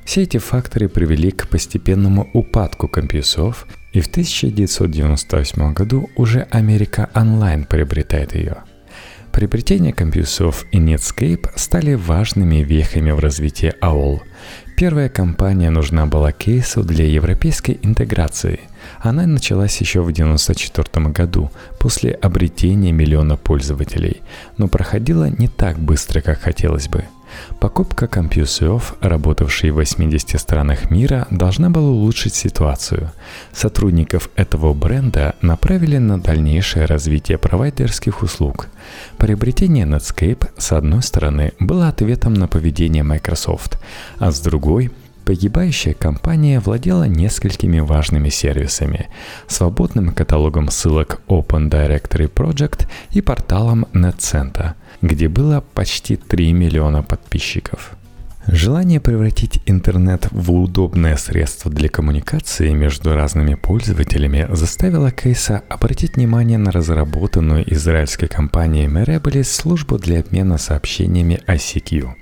Все 0.04 0.22
эти 0.22 0.36
факторы 0.36 0.88
привели 0.88 1.30
к 1.30 1.48
постепенному 1.48 2.28
упадку 2.34 2.86
компьютеров, 2.86 3.66
и 3.92 4.00
в 4.00 4.06
1998 4.06 5.72
году 5.72 6.10
уже 6.16 6.42
Америка 6.50 7.08
Онлайн 7.14 7.64
приобретает 7.64 8.34
ее. 8.34 8.58
Приобретение 9.32 9.92
компьютеров 9.92 10.66
и 10.70 10.78
Netscape 10.78 11.48
стали 11.56 11.94
важными 11.94 12.56
вехами 12.56 13.12
в 13.12 13.18
развитии 13.20 13.72
AOL. 13.80 14.20
Первая 14.76 15.08
компания 15.08 15.70
нужна 15.70 16.06
была 16.06 16.32
кейсу 16.32 16.82
для 16.82 17.06
европейской 17.06 17.78
интеграции– 17.82 18.60
она 19.00 19.26
началась 19.26 19.80
еще 19.80 20.00
в 20.00 20.10
1994 20.10 21.08
году, 21.08 21.50
после 21.78 22.12
обретения 22.12 22.92
миллиона 22.92 23.36
пользователей, 23.36 24.22
но 24.58 24.68
проходила 24.68 25.28
не 25.30 25.48
так 25.48 25.78
быстро, 25.78 26.20
как 26.20 26.40
хотелось 26.40 26.88
бы. 26.88 27.04
Покупка 27.58 28.06
CompuServe, 28.06 28.82
работавшей 29.00 29.70
в 29.70 29.76
80 29.76 30.40
странах 30.40 30.90
мира, 30.90 31.26
должна 31.30 31.70
была 31.70 31.88
улучшить 31.88 32.34
ситуацию. 32.34 33.12
Сотрудников 33.52 34.30
этого 34.36 34.72
бренда 34.74 35.34
направили 35.42 35.98
на 35.98 36.20
дальнейшее 36.20 36.86
развитие 36.86 37.38
провайдерских 37.38 38.22
услуг. 38.22 38.68
Приобретение 39.16 39.86
Netscape, 39.86 40.48
с 40.56 40.72
одной 40.72 41.02
стороны, 41.02 41.52
было 41.58 41.88
ответом 41.88 42.34
на 42.34 42.48
поведение 42.48 43.02
Microsoft, 43.02 43.78
а 44.18 44.30
с 44.30 44.40
другой 44.40 44.90
Погибающая 45.24 45.94
компания 45.94 46.60
владела 46.60 47.04
несколькими 47.04 47.80
важными 47.80 48.28
сервисами, 48.30 49.08
свободным 49.46 50.12
каталогом 50.12 50.70
ссылок 50.70 51.20
Open 51.28 51.70
Directory 51.70 52.32
Project 52.32 52.88
и 53.12 53.20
порталом 53.20 53.86
NetCenter, 53.92 54.72
где 55.02 55.28
было 55.28 55.64
почти 55.74 56.16
3 56.16 56.52
миллиона 56.52 57.02
подписчиков. 57.02 57.92
Желание 58.46 59.00
превратить 59.00 59.60
интернет 59.66 60.26
в 60.32 60.50
удобное 60.52 61.16
средство 61.16 61.70
для 61.70 61.88
коммуникации 61.88 62.70
между 62.70 63.14
разными 63.14 63.54
пользователями 63.54 64.48
заставило 64.50 65.10
Кейса 65.10 65.62
обратить 65.68 66.16
внимание 66.16 66.58
на 66.58 66.72
разработанную 66.72 67.70
израильской 67.72 68.28
компанией 68.28 68.88
Merebelis 68.88 69.44
службу 69.44 69.98
для 69.98 70.20
обмена 70.20 70.58
сообщениями 70.58 71.40
ICQ– 71.46 72.14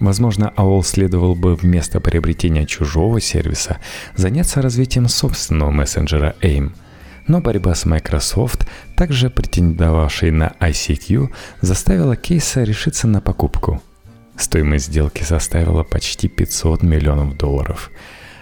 Возможно, 0.00 0.52
AOL 0.56 0.82
следовал 0.82 1.34
бы 1.34 1.54
вместо 1.54 2.00
приобретения 2.00 2.66
чужого 2.66 3.20
сервиса 3.20 3.78
заняться 4.14 4.60
развитием 4.60 5.08
собственного 5.08 5.70
мессенджера 5.70 6.34
AIM. 6.42 6.72
Но 7.26 7.40
борьба 7.40 7.74
с 7.74 7.86
Microsoft, 7.86 8.68
также 8.94 9.30
претендовавшей 9.30 10.30
на 10.30 10.52
ICQ, 10.60 11.30
заставила 11.60 12.14
Кейса 12.14 12.62
решиться 12.62 13.08
на 13.08 13.20
покупку. 13.20 13.82
Стоимость 14.36 14.86
сделки 14.86 15.22
составила 15.22 15.82
почти 15.82 16.28
500 16.28 16.82
миллионов 16.82 17.36
долларов– 17.36 17.90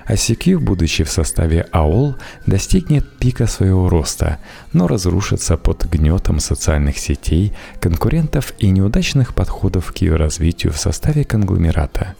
ICQ, 0.08 0.58
будучи 0.58 1.04
в 1.04 1.10
составе 1.10 1.66
AOL, 1.72 2.16
достигнет 2.46 3.08
пика 3.18 3.46
своего 3.46 3.88
роста, 3.88 4.38
но 4.72 4.86
разрушится 4.86 5.56
под 5.56 5.86
гнетом 5.86 6.40
социальных 6.40 6.98
сетей, 6.98 7.52
конкурентов 7.80 8.52
и 8.58 8.70
неудачных 8.70 9.34
подходов 9.34 9.92
к 9.92 9.98
ее 9.98 10.16
развитию 10.16 10.72
в 10.72 10.78
составе 10.78 11.24
конгломерата. 11.24 12.14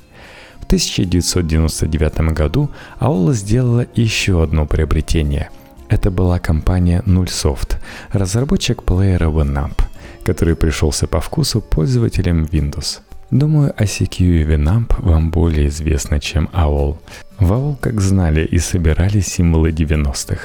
В 0.60 0.64
1999 0.66 2.32
году 2.32 2.70
AOL 3.00 3.32
сделала 3.34 3.86
еще 3.94 4.42
одно 4.42 4.66
приобретение. 4.66 5.50
Это 5.88 6.10
была 6.10 6.38
компания 6.38 7.02
Nullsoft, 7.06 7.76
разработчик 8.12 8.82
плеера 8.82 9.28
Winamp, 9.28 9.78
который 10.24 10.56
пришелся 10.56 11.06
по 11.06 11.20
вкусу 11.20 11.60
пользователям 11.60 12.44
Windows– 12.44 13.00
Думаю, 13.34 13.74
ICQ 13.76 14.16
и 14.20 14.44
Winamp 14.44 14.94
вам 15.02 15.32
более 15.32 15.66
известны, 15.66 16.20
чем 16.20 16.48
AOL. 16.52 16.98
В 17.40 17.52
AOL, 17.52 17.76
как 17.80 18.00
знали 18.00 18.44
и 18.44 18.60
собирали 18.60 19.18
символы 19.18 19.70
90-х. 19.70 20.38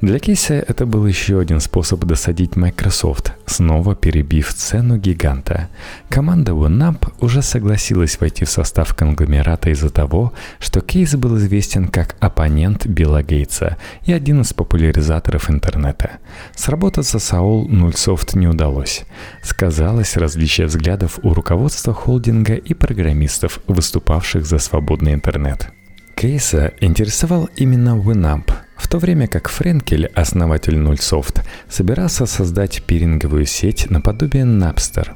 Для 0.00 0.18
Кейса 0.18 0.54
это 0.54 0.86
был 0.86 1.06
еще 1.06 1.40
один 1.40 1.60
способ 1.60 2.06
досадить 2.06 2.56
Microsoft, 2.56 3.34
снова 3.44 3.94
перебив 3.94 4.54
цену 4.54 4.96
гиганта. 4.96 5.68
Команда 6.08 6.52
OneUp 6.52 7.12
уже 7.20 7.42
согласилась 7.42 8.18
войти 8.18 8.46
в 8.46 8.50
состав 8.50 8.94
конгломерата 8.94 9.68
из-за 9.68 9.90
того, 9.90 10.32
что 10.58 10.80
Кейс 10.80 11.14
был 11.16 11.36
известен 11.36 11.88
как 11.88 12.16
оппонент 12.18 12.86
Билла 12.86 13.22
Гейтса 13.22 13.76
и 14.06 14.14
один 14.14 14.40
из 14.40 14.54
популяризаторов 14.54 15.50
интернета. 15.50 16.12
Сработаться 16.56 17.18
с 17.18 17.32
AOL 17.34 17.68
Nullsoft 17.68 18.38
не 18.38 18.48
удалось. 18.48 19.04
Сказалось 19.42 20.16
различие 20.16 20.66
взглядов 20.66 21.18
у 21.22 21.34
руководства 21.34 21.92
холдинга 21.92 22.54
и 22.54 22.72
программистов, 22.72 23.60
выступавших 23.66 24.46
за 24.46 24.60
свободный 24.60 25.12
интернет. 25.12 25.70
Кейса 26.16 26.72
интересовал 26.80 27.50
именно 27.54 27.90
Winamp– 27.90 28.50
в 28.80 28.88
то 28.88 28.98
время 28.98 29.28
как 29.28 29.48
Френкель, 29.48 30.06
основатель 30.06 30.74
Nullsoft, 30.74 31.44
собирался 31.68 32.24
создать 32.24 32.82
пиринговую 32.82 33.44
сеть 33.44 33.90
наподобие 33.90 34.44
Napster. 34.44 35.10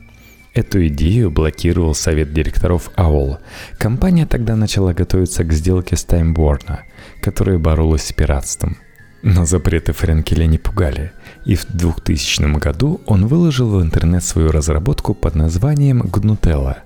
Эту 0.53 0.87
идею 0.87 1.31
блокировал 1.31 1.95
совет 1.95 2.33
директоров 2.33 2.91
AOL. 2.97 3.39
Компания 3.79 4.27
тогда 4.27 4.55
начала 4.55 4.93
готовиться 4.93 5.45
к 5.45 5.53
сделке 5.53 5.97
с 5.97 6.07
Time 6.07 6.35
Warner, 6.35 6.81
которая 7.23 7.59
боролась 7.59 8.05
с 8.05 8.13
пиратством. 8.13 8.77
Но 9.23 9.47
запреты 9.47 9.95
Френкеля 9.95 10.45
не 10.45 10.59
пугали, 10.59 11.13
и 11.47 11.57
в 11.57 11.67
2000 11.67 12.59
году 12.59 13.01
он 13.07 13.27
выложил 13.27 13.71
в 13.71 13.83
интернет 13.83 14.23
свою 14.23 14.53
разработку 14.53 15.15
под 15.15 15.35
названием 15.35 16.03
Gnutella. 16.03 16.77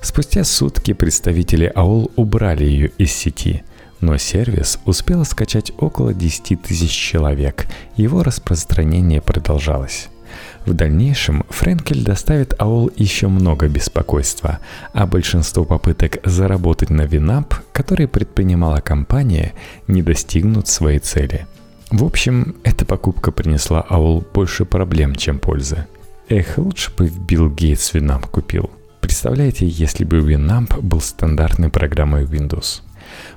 Спустя 0.00 0.42
сутки 0.44 0.94
представители 0.94 1.70
AOL 1.76 2.10
убрали 2.16 2.64
ее 2.64 2.90
из 2.96 3.12
сети, 3.12 3.62
но 4.00 4.16
сервис 4.16 4.78
успел 4.84 5.24
скачать 5.24 5.72
около 5.78 6.14
10 6.14 6.62
тысяч 6.62 6.90
человек, 6.90 7.66
его 7.96 8.22
распространение 8.22 9.20
продолжалось. 9.20 10.08
В 10.66 10.72
дальнейшем 10.72 11.44
Френкель 11.50 12.04
доставит 12.04 12.54
АОЛ 12.58 12.90
еще 12.96 13.28
много 13.28 13.68
беспокойства, 13.68 14.60
а 14.92 15.06
большинство 15.06 15.64
попыток 15.64 16.18
заработать 16.24 16.90
на 16.90 17.02
Винап, 17.02 17.54
которые 17.72 18.08
предпринимала 18.08 18.80
компания, 18.80 19.52
не 19.88 20.02
достигнут 20.02 20.66
своей 20.66 21.00
цели. 21.00 21.46
В 21.90 22.04
общем, 22.04 22.56
эта 22.64 22.86
покупка 22.86 23.30
принесла 23.30 23.82
АОЛ 23.82 24.24
больше 24.32 24.64
проблем, 24.64 25.14
чем 25.14 25.38
пользы. 25.38 25.86
Эх, 26.28 26.56
лучше 26.56 26.90
бы 26.96 27.08
Билл 27.08 27.50
Гейтс 27.50 27.94
Winamp 27.94 28.28
купил. 28.30 28.70
Представляете, 29.02 29.66
если 29.66 30.04
бы 30.04 30.18
Winamp 30.20 30.80
был 30.80 31.02
стандартной 31.02 31.68
программой 31.68 32.24
Windows. 32.24 32.80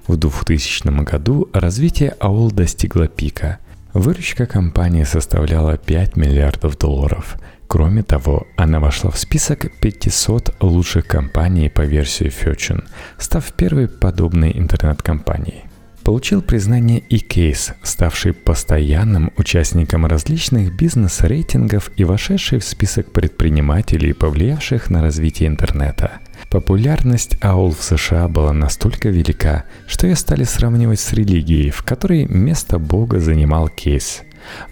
В 0.07 0.15
2000 0.17 1.03
году 1.03 1.49
развитие 1.53 2.15
AOL 2.19 2.51
достигло 2.53 3.07
пика– 3.07 3.59
Выручка 3.97 4.45
компании 4.45 5.03
составляла 5.03 5.75
5 5.75 6.17
миллиардов 6.17 6.77
долларов. 6.77 7.37
Кроме 7.67 8.03
того, 8.03 8.45
она 8.55 8.79
вошла 8.79 9.09
в 9.09 9.17
список 9.17 9.71
500 9.79 10.57
лучших 10.61 11.07
компаний 11.07 11.67
по 11.69 11.81
версии 11.81 12.27
Fortune, 12.27 12.83
став 13.17 13.51
первой 13.53 13.87
подобной 13.87 14.51
интернет-компанией. 14.55 15.63
Получил 16.03 16.43
признание 16.43 16.99
и 16.99 17.17
кейс, 17.17 17.73
ставший 17.81 18.33
постоянным 18.33 19.33
участником 19.35 20.05
различных 20.05 20.77
бизнес-рейтингов 20.77 21.89
и 21.97 22.03
вошедший 22.03 22.59
в 22.59 22.63
список 22.63 23.11
предпринимателей, 23.11 24.13
повлиявших 24.13 24.91
на 24.91 25.01
развитие 25.01 25.49
интернета– 25.49 26.11
Популярность 26.49 27.37
аул 27.41 27.71
в 27.71 27.83
США 27.83 28.29
была 28.29 28.53
настолько 28.53 29.09
велика, 29.09 29.65
что 29.85 30.07
ее 30.07 30.15
стали 30.15 30.45
сравнивать 30.45 31.01
с 31.01 31.11
религией, 31.11 31.71
в 31.71 31.83
которой 31.83 32.25
место 32.25 32.79
Бога 32.79 33.19
занимал 33.19 33.67
кейс. 33.67 34.21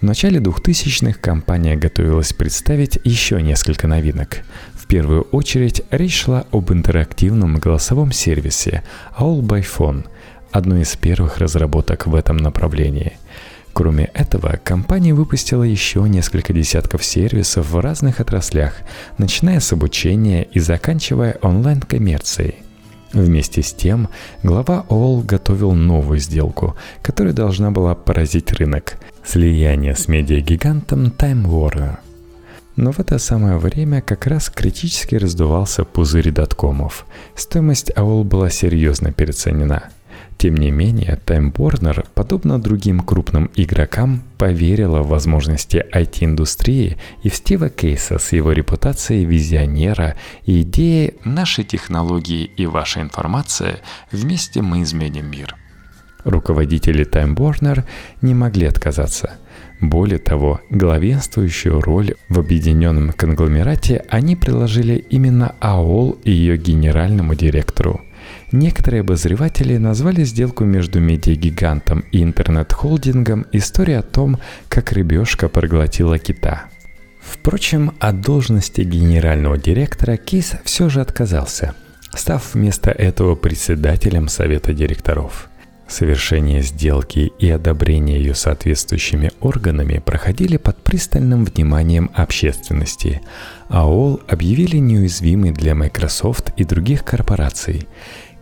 В 0.00 0.02
начале 0.02 0.40
2000-х 0.40 1.18
компания 1.20 1.76
готовилась 1.76 2.32
представить 2.32 2.98
еще 3.04 3.42
несколько 3.42 3.86
новинок. 3.86 4.38
В 4.72 4.86
первую 4.86 5.22
очередь 5.32 5.82
речь 5.90 6.22
шла 6.22 6.46
об 6.50 6.72
интерактивном 6.72 7.56
голосовом 7.56 8.10
сервисе 8.10 8.82
All 9.18 9.42
by 9.42 9.62
Phone, 9.62 10.06
одной 10.52 10.82
из 10.82 10.96
первых 10.96 11.36
разработок 11.36 12.06
в 12.06 12.14
этом 12.14 12.38
направлении– 12.38 13.18
Кроме 13.76 14.04
этого, 14.14 14.58
компания 14.64 15.12
выпустила 15.12 15.62
еще 15.62 16.00
несколько 16.08 16.54
десятков 16.54 17.04
сервисов 17.04 17.70
в 17.70 17.78
разных 17.78 18.20
отраслях, 18.20 18.72
начиная 19.18 19.60
с 19.60 19.70
обучения 19.70 20.44
и 20.44 20.60
заканчивая 20.60 21.36
онлайн-коммерцией. 21.42 22.54
Вместе 23.12 23.60
с 23.62 23.74
тем, 23.74 24.08
глава 24.42 24.86
All 24.88 25.22
готовил 25.22 25.72
новую 25.72 26.20
сделку, 26.20 26.74
которая 27.02 27.34
должна 27.34 27.70
была 27.70 27.94
поразить 27.94 28.50
рынок– 28.54 28.96
слияние 29.26 29.94
с 29.94 30.08
медиагигантом 30.08 31.08
Time 31.08 31.44
Warner. 31.44 31.98
Но 32.76 32.92
в 32.92 32.98
это 32.98 33.18
самое 33.18 33.58
время 33.58 34.00
как 34.00 34.26
раз 34.26 34.48
критически 34.48 35.16
раздувался 35.16 35.84
пузырь 35.84 36.30
доткомов. 36.30 37.04
Стоимость 37.34 37.90
AOL 37.90 38.24
была 38.24 38.48
серьезно 38.48 39.12
переоценена– 39.12 39.90
тем 40.38 40.56
не 40.56 40.70
менее, 40.70 41.18
Time 41.26 41.52
Warner, 41.52 42.06
подобно 42.14 42.60
другим 42.60 43.00
крупным 43.00 43.50
игрокам, 43.56 44.22
поверила 44.38 45.02
в 45.02 45.08
возможности 45.08 45.84
IT-индустрии 45.92 46.98
и 47.22 47.28
в 47.30 47.34
Стива 47.34 47.68
Кейса 47.68 48.18
с 48.18 48.32
его 48.32 48.52
репутацией 48.52 49.24
визионера 49.24 50.16
и 50.44 50.62
идеей 50.62 51.14
«Наши 51.24 51.64
технологии 51.64 52.44
и 52.44 52.66
ваша 52.66 53.00
информация, 53.00 53.80
вместе 54.12 54.62
мы 54.62 54.82
изменим 54.82 55.30
мир». 55.30 55.56
Руководители 56.24 57.06
Time 57.06 57.34
Warner 57.34 57.84
не 58.20 58.34
могли 58.34 58.66
отказаться– 58.66 59.38
более 59.80 60.18
того, 60.18 60.60
главенствующую 60.70 61.80
роль 61.82 62.14
в 62.30 62.38
объединенном 62.38 63.12
конгломерате 63.12 64.04
они 64.08 64.34
приложили 64.34 64.94
именно 65.10 65.54
АОЛ 65.60 66.18
и 66.24 66.30
ее 66.30 66.56
генеральному 66.56 67.34
директору. 67.34 68.00
Некоторые 68.56 69.02
обозреватели 69.02 69.76
назвали 69.76 70.24
сделку 70.24 70.64
между 70.64 70.98
медиагигантом 70.98 72.06
и 72.10 72.22
интернет-холдингом 72.22 73.44
историей 73.52 73.98
о 73.98 74.02
том, 74.02 74.38
как 74.70 74.92
рыбешка 74.92 75.50
проглотила 75.50 76.18
кита. 76.18 76.64
Впрочем, 77.20 77.92
от 78.00 78.22
должности 78.22 78.80
генерального 78.80 79.58
директора 79.58 80.16
Кис 80.16 80.54
все 80.64 80.88
же 80.88 81.02
отказался, 81.02 81.74
став 82.14 82.54
вместо 82.54 82.90
этого 82.90 83.34
председателем 83.34 84.28
совета 84.28 84.72
директоров– 84.72 85.50
Совершение 85.88 86.62
сделки 86.62 87.32
и 87.38 87.48
одобрение 87.48 88.18
ее 88.18 88.34
соответствующими 88.34 89.30
органами 89.40 90.02
проходили 90.04 90.56
под 90.56 90.82
пристальным 90.82 91.44
вниманием 91.44 92.10
общественности. 92.12 93.20
АОЛ 93.68 94.20
объявили 94.26 94.78
неуязвимой 94.78 95.52
для 95.52 95.76
Microsoft 95.76 96.52
и 96.56 96.64
других 96.64 97.04
корпораций. 97.04 97.86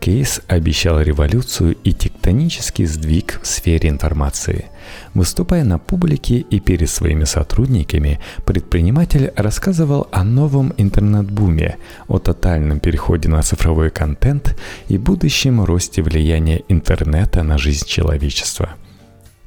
Кейс 0.05 0.43
обещал 0.49 1.01
революцию 1.01 1.77
и 1.83 1.95
тектонический 1.95 2.85
сдвиг 2.85 3.41
в 3.43 3.47
сфере 3.47 3.89
информации. 3.89 4.67
Выступая 5.15 5.65
на 5.65 5.79
публике 5.79 6.41
и 6.41 6.61
перед 6.61 6.91
своими 6.91 7.25
сотрудниками, 7.25 8.21
предприниматель 8.45 9.33
рассказывал 9.35 10.07
о 10.13 10.23
новом 10.23 10.75
интернет-буме, 10.77 11.79
о 12.07 12.19
тотальном 12.19 12.81
переходе 12.81 13.31
на 13.31 13.41
цифровой 13.41 13.89
контент 13.89 14.55
и 14.89 14.99
будущем 14.99 15.65
росте 15.65 16.03
влияния 16.03 16.63
интернета 16.69 17.43
на 17.43 17.57
жизнь 17.57 17.87
человечества– 17.87 18.75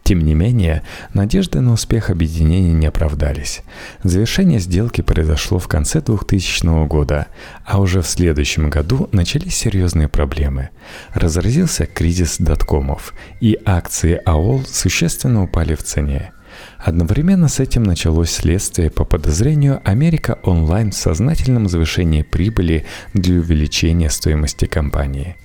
тем 0.08 0.24
не 0.24 0.36
менее, 0.36 0.84
надежды 1.14 1.60
на 1.60 1.74
успех 1.74 2.10
объединения 2.10 2.72
не 2.72 2.86
оправдались. 2.86 3.62
Завершение 4.04 4.60
сделки 4.60 5.02
произошло 5.02 5.60
в 5.60 5.68
конце 5.68 6.00
2000 6.00 6.88
года, 6.88 7.28
а 7.66 7.82
уже 7.82 8.02
в 8.02 8.08
следующем 8.08 8.70
году 8.70 9.10
начались 9.12 9.58
серьезные 9.58 10.08
проблемы. 10.08 10.70
Разразился 11.14 11.86
кризис 11.86 12.38
доткомов, 12.40 13.14
и 13.42 13.60
акции 13.66 14.22
АОЛ 14.24 14.64
существенно 14.66 15.44
упали 15.44 15.76
в 15.76 15.84
цене. 15.84 16.32
Одновременно 16.78 17.50
с 17.50 17.60
этим 17.60 17.84
началось 17.84 18.32
следствие 18.32 18.90
по 18.90 19.04
подозрению 19.04 19.82
Америка 19.84 20.40
Онлайн 20.44 20.92
в 20.92 20.96
сознательном 20.96 21.68
завышении 21.68 22.22
прибыли 22.22 22.86
для 23.14 23.40
увеличения 23.40 24.10
стоимости 24.10 24.68
компании. 24.68 25.36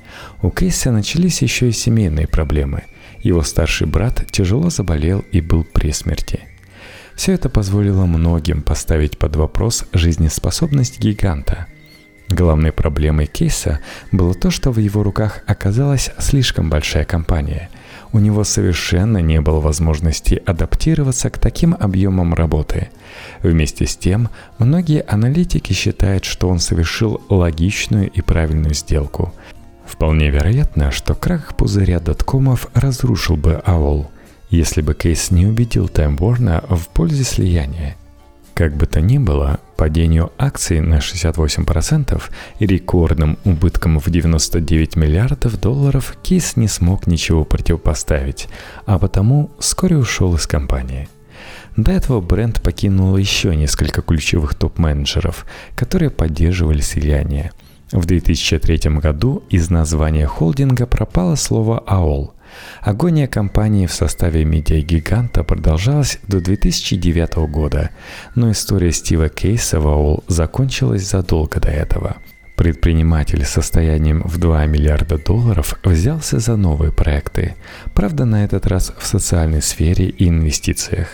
У 0.41 0.51
Кейса 0.51 0.93
начались 0.93 1.43
еще 1.43 1.69
и 1.69 1.73
семейные 1.73 2.29
проблемы– 2.29 2.85
его 3.23 3.43
старший 3.43 3.87
брат 3.87 4.25
тяжело 4.31 4.71
заболел 4.71 5.25
и 5.31 5.41
был 5.41 5.65
при 5.65 5.93
смерти. 5.93 6.41
Все 7.15 7.33
это 7.33 7.49
позволило 7.49 8.07
многим 8.07 8.63
поставить 8.63 9.19
под 9.19 9.37
вопрос 9.37 9.85
жизнеспособность 9.93 10.99
гиганта. 10.99 11.67
Главной 12.29 12.73
проблемой 12.73 13.27
кейса 13.27 13.81
было 14.11 14.35
то, 14.35 14.51
что 14.51 14.71
в 14.71 14.79
его 14.79 15.03
руках 15.03 15.41
оказалась 15.47 16.11
слишком 16.19 16.71
большая 16.71 17.05
компания. 17.05 17.69
У 18.13 18.19
него 18.19 18.45
совершенно 18.45 19.19
не 19.19 19.41
было 19.41 19.61
возможности 19.61 20.43
адаптироваться 20.45 21.31
к 21.31 21.39
таким 21.39 21.77
объемам 21.79 22.35
работы. 22.35 22.89
Вместе 23.43 23.87
с 23.87 23.97
тем, 23.97 24.29
многие 24.59 25.03
аналитики 25.03 25.73
считают, 25.73 26.25
что 26.25 26.49
он 26.49 26.59
совершил 26.59 27.23
логичную 27.29 28.11
и 28.11 28.21
правильную 28.21 28.75
сделку– 28.75 29.35
Вполне 29.93 30.31
вероятно, 30.31 30.91
что 30.91 31.15
крах 31.15 31.55
пузыря 31.55 32.01
доткомов 32.01 32.69
разрушил 32.73 33.37
бы 33.37 33.63
AOL, 33.67 34.07
если 34.49 34.81
бы 34.81 34.95
Кейс 34.95 35.31
не 35.31 35.47
убедил 35.47 35.85
Warner 35.87 36.75
в 36.75 36.89
пользе 36.89 37.25
слияния. 37.25 37.97
Как 38.55 38.75
бы 38.75 38.87
то 38.87 39.03
ни 39.03 39.19
было, 39.19 39.61
падению 39.77 40.33
акций 40.39 40.81
на 40.81 40.97
68% 40.97 42.23
и 42.59 42.67
рекордным 42.67 43.39
убыткам 43.45 43.99
в 43.99 44.09
99 44.09 44.97
миллиардов 44.97 45.61
долларов 45.61 46.17
Кейс 46.23 46.57
не 46.57 46.69
смог 46.69 47.07
ничего 47.07 47.45
противопоставить, 47.45 48.49
а 48.87 48.99
потому 48.99 49.51
вскоре 49.59 49.99
ушел 49.99 50.35
из 50.35 50.47
компании. 50.47 51.09
До 51.77 51.93
этого 51.93 52.23
бренд 52.23 52.63
покинул 52.63 53.17
еще 53.19 53.55
несколько 53.55 54.01
ключевых 54.01 54.55
топ-менеджеров, 54.55 55.45
которые 55.77 56.09
поддерживали 56.09 56.81
слияние– 56.81 57.53
в 57.93 58.07
2003 58.07 58.91
году 58.99 59.43
из 59.51 59.69
названия 59.69 60.27
холдинга 60.27 60.87
пропало 60.87 61.35
слово 61.35 61.79
«АОЛ». 61.81 62.35
Агония 62.81 63.27
компании 63.27 63.87
в 63.87 63.93
составе 63.93 64.45
медиагиганта 64.45 65.45
продолжалась 65.45 66.19
до 66.27 66.41
2009 66.41 67.37
года, 67.51 67.91
но 68.35 68.51
история 68.51 68.93
Стива 68.93 69.29
Кейса 69.29 69.81
в 69.81 69.87
AOL 69.87 70.25
закончилась 70.29 71.09
задолго 71.09 71.61
до 71.61 71.69
этого. 71.69 72.17
Предприниматель 72.57 73.45
с 73.45 73.51
состоянием 73.51 74.23
в 74.23 74.39
2 74.39 74.67
миллиарда 74.67 75.19
долларов 75.19 75.79
взялся 75.83 76.39
за 76.39 76.57
новые 76.57 76.93
проекты, 76.93 77.57
правда 77.95 78.25
на 78.25 78.45
этот 78.45 78.67
раз 78.67 78.93
в 78.99 79.07
социальной 79.07 79.63
сфере 79.63 80.07
и 80.07 80.29
инвестициях. 80.29 81.09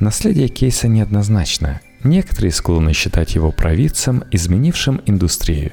Наследие 0.00 0.48
Кейса 0.48 0.88
неоднозначно. 0.88 1.80
Некоторые 2.04 2.52
склонны 2.52 2.92
считать 2.92 3.34
его 3.34 3.50
провидцем, 3.50 4.24
изменившим 4.30 5.00
индустрию. 5.06 5.72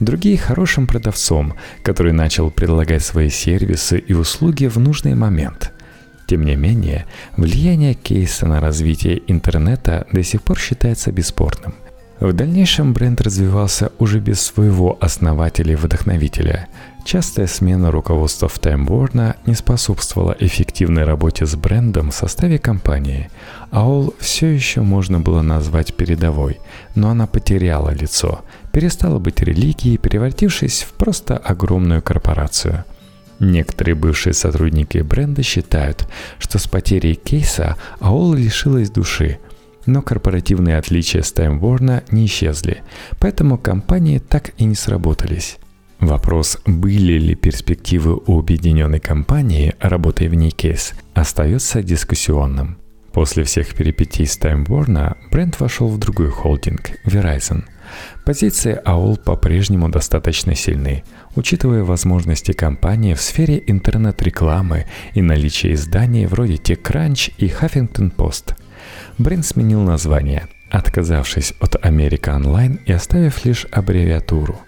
Другие– 0.00 0.36
хорошим 0.38 0.86
продавцом, 0.86 1.54
который 1.82 2.12
начал 2.12 2.50
предлагать 2.50 3.04
свои 3.04 3.28
сервисы 3.28 3.98
и 3.98 4.14
услуги 4.14 4.66
в 4.66 4.78
нужный 4.78 5.14
момент. 5.14 5.72
Тем 6.26 6.44
не 6.44 6.56
менее, 6.56 7.06
влияние 7.36 7.94
Кейса 7.94 8.46
на 8.46 8.60
развитие 8.60 9.22
интернета 9.26 10.06
до 10.12 10.22
сих 10.22 10.42
пор 10.42 10.58
считается 10.58 11.12
бесспорным– 11.12 11.74
в 12.20 12.32
дальнейшем 12.32 12.92
бренд 12.92 13.20
развивался 13.20 13.92
уже 13.98 14.20
без 14.20 14.40
своего 14.40 14.96
основателя 15.00 15.72
и 15.72 15.76
вдохновителя. 15.76 16.68
Частая 17.04 17.46
смена 17.46 17.90
руководства 17.90 18.48
в 18.48 18.58
Time 18.58 18.86
Warner 18.86 19.36
не 19.46 19.54
способствовала 19.54 20.34
эффективной 20.40 21.04
работе 21.04 21.46
с 21.46 21.54
брендом 21.54 22.10
в 22.10 22.14
составе 22.14 22.58
компании. 22.58 23.30
AOL 23.70 24.14
все 24.18 24.48
еще 24.48 24.80
можно 24.80 25.20
было 25.20 25.42
назвать 25.42 25.94
передовой, 25.94 26.58
но 26.94 27.10
она 27.10 27.26
потеряла 27.26 27.90
лицо, 27.90 28.40
перестала 28.72 29.18
быть 29.18 29.40
религией, 29.40 29.98
превратившись 29.98 30.82
в 30.82 30.92
просто 30.94 31.36
огромную 31.36 32.02
корпорацию– 32.02 32.84
Некоторые 33.38 33.94
бывшие 33.94 34.32
сотрудники 34.32 34.98
бренда 34.98 35.42
считают, 35.42 36.08
что 36.38 36.58
с 36.58 36.66
потерей 36.66 37.14
кейса 37.14 37.76
AOL 38.00 38.34
лишилась 38.36 38.90
души, 38.90 39.38
но 39.86 40.02
корпоративные 40.02 40.78
отличия 40.78 41.22
с 41.22 41.32
Time 41.32 41.60
Warner 41.60 42.04
не 42.10 42.26
исчезли, 42.26 42.82
поэтому 43.18 43.58
компании 43.58 44.18
так 44.18 44.52
и 44.58 44.64
не 44.64 44.74
сработались. 44.74 45.58
Вопрос, 46.00 46.58
были 46.66 47.18
ли 47.18 47.34
перспективы 47.34 48.20
у 48.26 48.38
объединенной 48.38 49.00
компании, 49.00 49.74
работая 49.80 50.28
в 50.28 50.34
ней 50.34 50.54
остается 51.14 51.82
дискуссионным. 51.82 52.78
После 53.12 53.44
всех 53.44 53.74
перипетий 53.74 54.26
с 54.26 54.38
Time 54.38 54.66
Warner 54.66 55.16
бренд 55.30 55.58
вошел 55.58 55.88
в 55.88 55.98
другой 55.98 56.28
холдинг– 56.28 56.90
Verizon. 57.06 57.64
Позиции 58.26 58.78
AOL 58.84 59.18
по-прежнему 59.18 59.88
достаточно 59.88 60.54
сильны, 60.54 61.02
учитывая 61.34 61.82
возможности 61.82 62.52
компании 62.52 63.14
в 63.14 63.22
сфере 63.22 63.62
интернет-рекламы 63.66 64.84
и 65.14 65.22
наличие 65.22 65.74
изданий 65.74 66.26
вроде 66.26 66.56
TechCrunch 66.56 67.32
и 67.38 67.46
Huffington 67.46 68.14
Post– 68.14 68.54
Бренд 69.18 69.46
сменил 69.46 69.80
название, 69.80 70.46
отказавшись 70.70 71.54
от 71.60 71.76
Америка 71.84 72.34
Онлайн 72.34 72.80
и 72.84 72.92
оставив 72.92 73.44
лишь 73.44 73.66
аббревиатуру. 73.70 74.60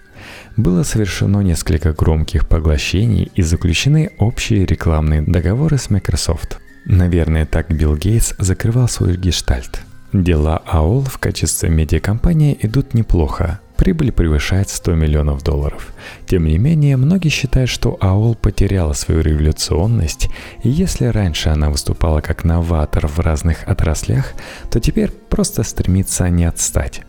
Было 0.57 0.83
совершено 0.83 1.41
несколько 1.41 1.93
громких 1.93 2.47
поглощений 2.47 3.31
и 3.35 3.41
заключены 3.41 4.11
общие 4.17 4.65
рекламные 4.65 5.21
договоры 5.21 5.77
с 5.77 5.89
Microsoft. 5.89 6.59
Наверное, 6.85 7.45
так 7.45 7.71
Билл 7.71 7.95
Гейтс 7.95 8.33
закрывал 8.39 8.87
свой 8.87 9.17
гештальт. 9.17 9.81
Дела 10.11 10.61
AOL 10.65 11.07
в 11.07 11.19
качестве 11.19 11.69
медиакомпании 11.69 12.57
идут 12.61 12.95
неплохо, 12.95 13.59
Прибыль 13.79 14.11
превышает 14.11 14.67
100 14.67 14.95
миллионов 14.95 15.41
долларов. 15.41 15.93
Тем 16.25 16.43
не 16.43 16.57
менее, 16.57 16.97
многие 16.97 17.29
считают, 17.29 17.69
что 17.69 17.97
AOL 18.01 18.35
потеряла 18.35 18.91
свою 18.91 19.21
революционность, 19.21 20.27
и 20.63 20.69
если 20.69 21.05
раньше 21.05 21.47
она 21.47 21.69
выступала 21.69 22.19
как 22.19 22.43
новатор 22.43 23.07
в 23.07 23.21
разных 23.21 23.65
отраслях, 23.65 24.33
то 24.69 24.81
теперь 24.81 25.11
просто 25.11 25.63
стремится 25.63 26.27
не 26.27 26.43
отстать. 26.43 27.03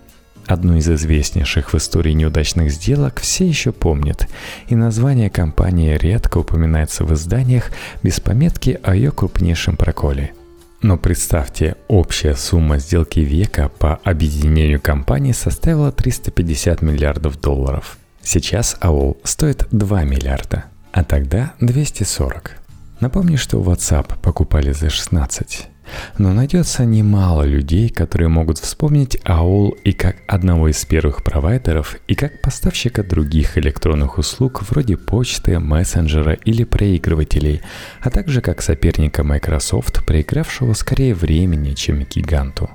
Одну 0.47 0.77
из 0.77 0.89
известнейших 0.89 1.73
в 1.73 1.77
истории 1.77 2.13
неудачных 2.13 2.71
сделок 2.71 3.19
все 3.19 3.49
еще 3.49 3.73
помнят, 3.73 4.29
и 4.69 4.77
название 4.77 5.29
компании 5.29 5.99
редко 5.99 6.39
упоминается 6.39 7.05
в 7.05 7.13
изданиях 7.13 7.73
без 8.05 8.21
пометки 8.21 8.79
о 8.85 8.95
ее 8.95 9.11
крупнейшем 9.11 9.77
проколе– 9.77 10.35
но 10.83 10.97
представьте, 10.97 11.77
общая 11.89 12.35
сумма 12.35 12.79
сделки 12.79 13.21
века 13.21 13.71
по 13.79 13.97
объединению 13.97 14.81
компаний 14.81 15.33
составила 15.33 15.93
350 15.93 16.83
миллиардов 16.83 17.41
долларов. 17.41 17.99
Сейчас 18.23 18.77
AOL 18.81 19.19
стоит 19.25 19.67
2 19.71 20.05
миллиарда, 20.05 20.65
а 20.93 21.05
тогда 21.05 21.53
240. 21.61 22.57
Напомню, 23.01 23.39
что 23.39 23.63
WhatsApp 23.63 24.21
покупали 24.21 24.73
за 24.73 24.91
16. 24.91 25.69
Но 26.19 26.33
найдется 26.33 26.85
немало 26.85 27.43
людей, 27.43 27.89
которые 27.89 28.29
могут 28.29 28.59
вспомнить 28.59 29.17
AOL 29.25 29.79
и 29.85 29.93
как 29.93 30.17
одного 30.27 30.69
из 30.69 30.85
первых 30.85 31.23
провайдеров, 31.25 31.97
и 32.09 32.15
как 32.15 32.41
поставщика 32.43 33.03
других 33.03 33.59
электронных 33.59 34.19
услуг 34.19 34.63
вроде 34.69 34.97
почты, 34.97 35.59
мессенджера 35.59 36.33
или 36.33 36.65
проигрывателей, 36.65 37.63
а 38.01 38.11
также 38.11 38.41
как 38.41 38.63
соперника 38.63 39.25
Microsoft, 39.25 40.05
проигравшего 40.07 40.75
скорее 40.75 41.15
времени, 41.15 41.75
чем 41.75 42.05
гиганту. 42.05 42.71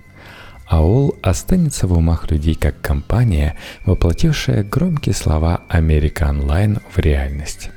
AOL 0.70 1.20
останется 1.22 1.88
в 1.88 1.94
умах 1.94 2.32
людей 2.32 2.56
как 2.56 2.82
компания, 2.82 3.56
воплотившая 3.86 4.64
громкие 4.64 5.14
слова 5.14 5.62
«Америка 5.70 6.28
Онлайн» 6.30 6.80
в 6.92 6.98
реальность. 6.98 7.70